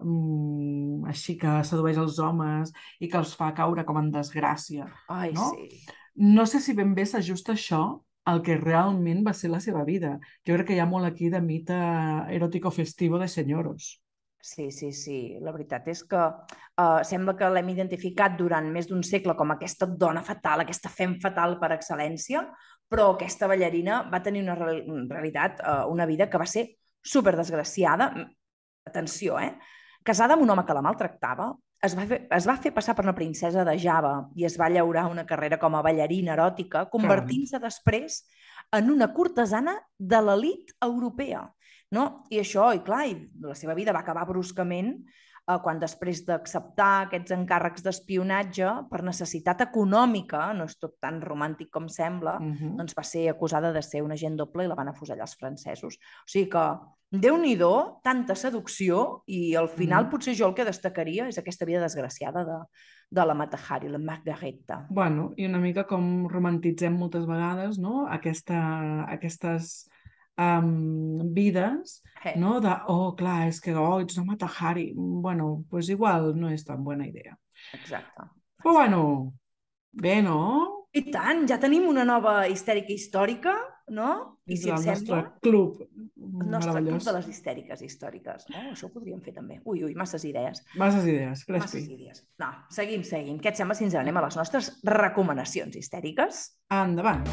[0.00, 4.88] mm, així que sedueix els homes i que els fa caure com en desgràcia.
[5.08, 5.50] Ai, No?
[5.52, 5.84] sí.
[6.16, 7.82] No sé si ben bé s'ajusta això
[8.24, 10.18] al que realment va ser la seva vida.
[10.46, 11.74] Jo crec que hi ha molt aquí de mite
[12.32, 14.00] eròtico festivo de senyoros.
[14.44, 15.38] Sí, sí, sí.
[15.40, 19.88] La veritat és que uh, sembla que l'hem identificat durant més d'un segle com aquesta
[19.88, 22.42] dona fatal, aquesta fem fatal per excel·lència,
[22.92, 26.66] però aquesta ballarina va tenir una real- realitat, uh, una vida que va ser
[27.00, 28.10] super desgraciada.
[28.84, 29.54] Atenció, eh?
[30.04, 31.48] Casada amb un home que la maltractava,
[31.88, 34.68] es va, fer, es va fer passar per una princesa de Java i es va
[34.68, 38.26] llaurar una carrera com a ballarina eròtica, convertint-se després
[38.76, 41.46] en una cortesana de l'elit europea.
[41.94, 42.24] No?
[42.34, 43.14] I això, i clar, i
[43.44, 44.96] la seva vida va acabar bruscament
[45.46, 51.70] eh, quan després d'acceptar aquests encàrrecs d'espionatge per necessitat econòmica, no és tot tan romàntic
[51.70, 52.76] com sembla, Mhm.
[52.78, 55.96] doncs va ser acusada de ser un agent doble i la van afusellar els francesos.
[55.96, 56.64] O sigui que,
[57.10, 57.56] déu nhi
[58.02, 60.10] tanta seducció, i al final Mhm.
[60.10, 62.58] potser jo el que destacaria és aquesta vida desgraciada de,
[63.10, 64.86] de la Matahari, la Margareta.
[64.88, 68.08] Bueno, i una mica com romantitzem moltes vegades, no?
[68.08, 69.88] Aquesta, aquestes
[70.38, 72.34] um, vides, Eh.
[72.40, 72.58] no?
[72.60, 74.92] De, oh, clar, és que, oh, ets una Mata Hari.
[74.96, 77.36] Bueno, pues igual no és tan bona idea.
[77.74, 78.30] Exacte.
[78.62, 79.34] Però bueno,
[79.92, 80.86] bé, no?
[80.94, 83.52] I tant, ja tenim una nova histèrica històrica,
[83.90, 84.38] no?
[84.46, 85.82] I si el sembla, nostre club
[86.40, 88.46] el nostre club de les histèriques històriques.
[88.54, 89.60] Oh, això ho podríem fer també.
[89.64, 90.64] Ui, ui, masses idees.
[90.76, 91.92] Masses idees, Masses Crespi.
[91.92, 92.24] idees.
[92.38, 93.38] No, seguim, seguim.
[93.38, 96.46] Què et sembla si ens anem a les nostres recomanacions histèriques?
[96.70, 97.24] Endavant.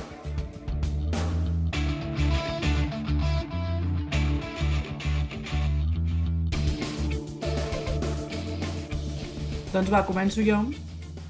[9.71, 10.57] Doncs va, començo jo,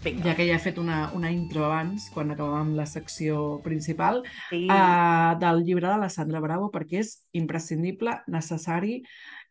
[0.04, 0.24] Vinga.
[0.26, 4.64] ja que ja he fet una, una intro abans, quan acabàvem la secció principal, Sí.
[4.66, 9.04] uh, del llibre de la Sandra Bravo, perquè és imprescindible, necessari,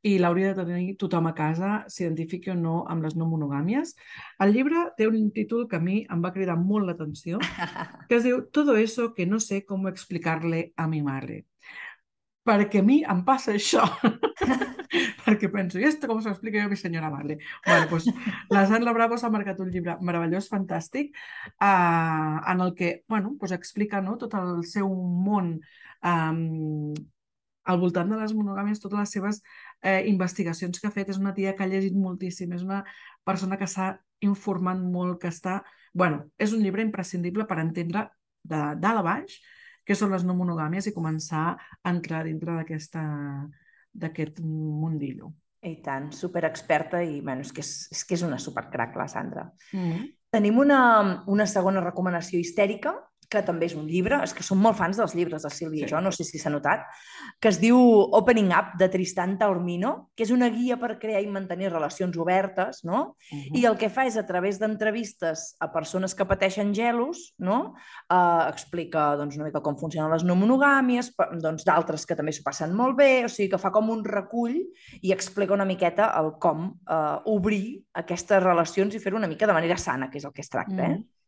[0.02, 3.94] i l'hauria de tenir tothom a casa, s'identifiqui o no amb les no monogàmies.
[4.40, 7.38] El llibre té un títol que a mi em va cridar molt l'atenció,
[8.08, 11.44] que es diu Todo eso que no sé cómo explicarle a mi madre.
[12.46, 13.84] Perquè a mi em passa això.
[15.24, 17.38] perquè penso, i esto com s'ho explica jo a mi senyora madre?
[17.66, 18.08] Bueno, pues,
[18.50, 23.52] la Sandra Bravo s'ha marcat un llibre meravellós, fantàstic, eh, en el que bueno, pues
[23.52, 25.58] explica no, tot el seu món
[26.02, 27.04] eh,
[27.70, 29.42] al voltant de les monogàmies, totes les seves
[29.82, 31.12] eh, investigacions que ha fet.
[31.12, 32.82] És una tia que ha llegit moltíssim, és una
[33.26, 33.92] persona que s'ha
[34.26, 35.60] informat molt, que està...
[35.92, 38.08] bueno, és un llibre imprescindible per entendre
[38.42, 39.40] de dalt a baix
[39.90, 45.32] què són les no monogàmies i començar a entrar dintre d'aquest mundillo.
[45.66, 49.50] I tant, superexperta i bueno, és, que és, és que és una supercrac, la Sandra.
[49.72, 50.06] Mm -hmm.
[50.30, 52.94] Tenim una, una segona recomanació histèrica,
[53.30, 55.86] que també és un llibre, és que som molt fans dels llibres de Sílvia Sí.
[55.86, 56.82] i jo, no sé si s'ha notat,
[57.40, 61.28] que es diu Opening Up, de Tristan Taormino, que és una guia per crear i
[61.30, 63.16] mantenir relacions obertes, no?
[63.30, 67.74] I el que fa és, a través d'entrevistes a persones que pateixen gelos, no?
[68.10, 72.42] Uh, explica doncs, una mica com funcionen les no monogàmies, doncs, d'altres que també s'ho
[72.44, 74.58] passen molt bé, o sigui que fa com un recull
[75.00, 79.56] i explica una miqueta el com uh, obrir aquestes relacions i fer-ho una mica de
[79.56, 80.90] manera sana, que és el que es tracta.
[80.90, 81.19] Eh?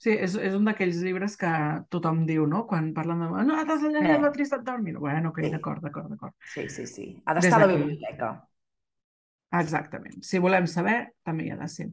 [0.00, 1.48] Sí, és, és un d'aquells llibres que
[1.92, 2.62] tothom diu, no?
[2.68, 3.26] Quan parlen de...
[3.44, 4.20] No, t'has llegit Eh.
[4.22, 4.94] la Trista Dormir.
[4.96, 5.50] Bueno, ok, Sí.
[5.52, 6.32] d'acord, d'acord, d'acord.
[6.54, 7.08] Sí, sí, sí.
[7.26, 8.30] Ha Des d'estar a la biblioteca.
[9.60, 10.22] Exactament.
[10.22, 11.88] Si volem saber, també hi ha de ser.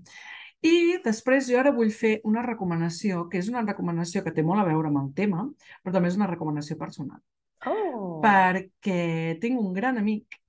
[0.63, 4.61] I després jo ara vull fer una recomanació, que és una recomanació que té molt
[4.61, 5.43] a veure amb el tema,
[5.83, 7.19] però també és una recomanació personal.
[7.65, 8.21] Oh!
[8.23, 10.39] Perquè tinc un gran amic,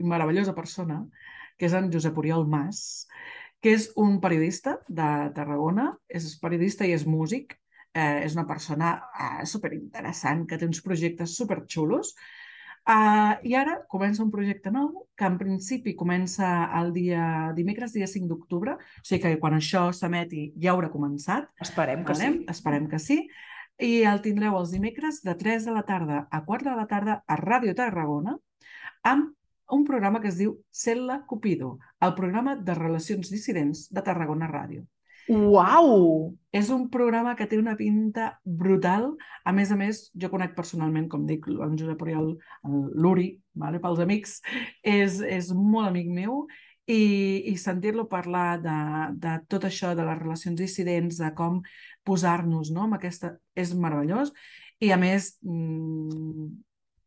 [0.00, 1.02] i meravellosa persona,
[1.58, 3.06] que és en Josep Oriol Mas,
[3.60, 7.56] que és un periodista de Tarragona, és periodista i és músic,
[7.92, 12.14] eh, és una persona eh, superinteressant, que té uns projectes superxulos,
[12.88, 16.48] Uh, I ara comença un projecte nou que en principi comença
[16.78, 21.50] el dia dimecres, dia 5 d'octubre, o sigui que quan això s'emeti ja haurà començat,
[21.60, 22.30] Esperem que vale?
[22.32, 22.46] sí.
[22.48, 23.18] esperem que sí,
[23.84, 27.18] i el tindreu els dimecres de 3 de la tarda a 4 de la tarda
[27.28, 28.38] a Ràdio Tarragona
[29.04, 29.36] amb
[29.72, 34.86] un programa que es diu Cel·la Cupido, el programa de relacions dissidents de Tarragona Ràdio.
[35.30, 36.34] Uau!
[36.50, 39.12] És un programa que té una pinta brutal.
[39.46, 42.32] A més a més, jo conec personalment, com dic, en Josep Oriol,
[42.98, 43.78] Luri, vale?
[43.82, 44.40] pels amics,
[44.82, 46.42] és, és molt amic meu
[46.90, 48.78] i, i sentir-lo parlar de,
[49.22, 51.60] de tot això, de les relacions dissidents, de com
[52.02, 52.88] posar-nos no?
[52.88, 53.36] amb aquesta...
[53.54, 54.34] és meravellós.
[54.82, 56.50] I a més, mmm,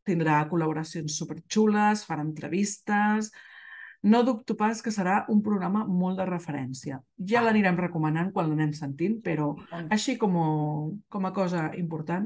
[0.06, 3.34] tindrà col·laboracions superxules, farà entrevistes...
[4.04, 6.98] No dubto pas que serà un programa molt de referència.
[7.24, 9.54] Ja l'anirem recomanant quan l'anem sentint, però
[9.96, 10.34] així com,
[11.08, 12.26] com a cosa important,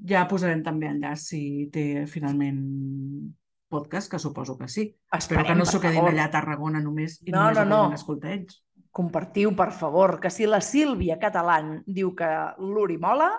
[0.00, 1.42] ja posarem també enllaç si
[1.74, 2.62] té finalment
[3.68, 4.86] podcast, que suposo que sí.
[5.12, 7.98] Espero que no s'ho quedin allà a Tarragona només i No, només no, no.
[8.00, 8.62] escoltar ells.
[8.92, 12.28] Compartiu, per favor, que si la Sílvia Catalán diu que
[12.60, 13.30] l'Uri mola,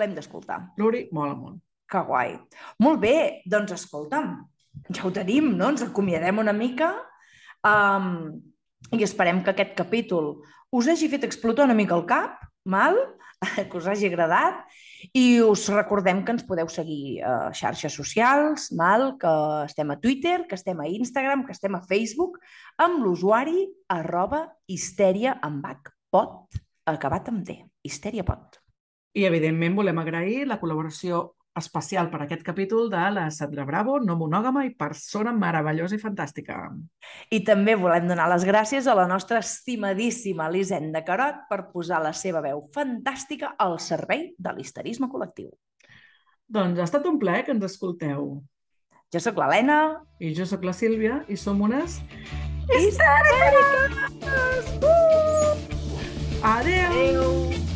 [0.00, 0.58] l'hem d'escoltar.
[0.80, 1.60] Luri, mola molt.
[1.92, 2.36] Que guai.
[2.80, 4.36] Molt bé, doncs escolta'm,
[4.88, 5.72] ja ho tenim, no?
[5.74, 6.94] Ens acomiadem una mica
[7.68, 8.30] um,
[8.92, 10.38] i esperem que aquest capítol
[10.72, 12.96] us hagi fet explotar una mica el cap, mal?
[13.68, 14.62] que us hagi agradat
[15.18, 19.16] i us recordem que ens podeu seguir a xarxes socials, mal?
[19.20, 19.32] que
[19.66, 22.38] estem a Twitter, que estem a Instagram, que estem a Facebook,
[22.80, 26.56] amb l'usuari arroba histèria amb H, pot,
[26.88, 28.60] acabat amb D, histèria pot.
[29.12, 31.26] I, evidentment, volem agrair la col·laboració
[31.58, 36.58] especial per aquest capítol de la Sandra Bravo, no monògama i persona meravellosa i fantàstica.
[37.30, 42.14] I també volem donar les gràcies a la nostra estimadíssima Elisenda Carot per posar la
[42.16, 45.50] seva veu fantàstica al servei de l'histerisme col·lectiu.
[46.52, 48.42] Doncs ha estat un plaer que ens escolteu.
[49.12, 50.00] Jo sóc l'Helena.
[50.20, 52.00] I jo sóc la Sílvia i som unes...
[52.72, 53.90] Histèriques!
[54.80, 55.42] Uh!
[56.42, 56.88] Adeu!
[56.92, 57.71] Adéu!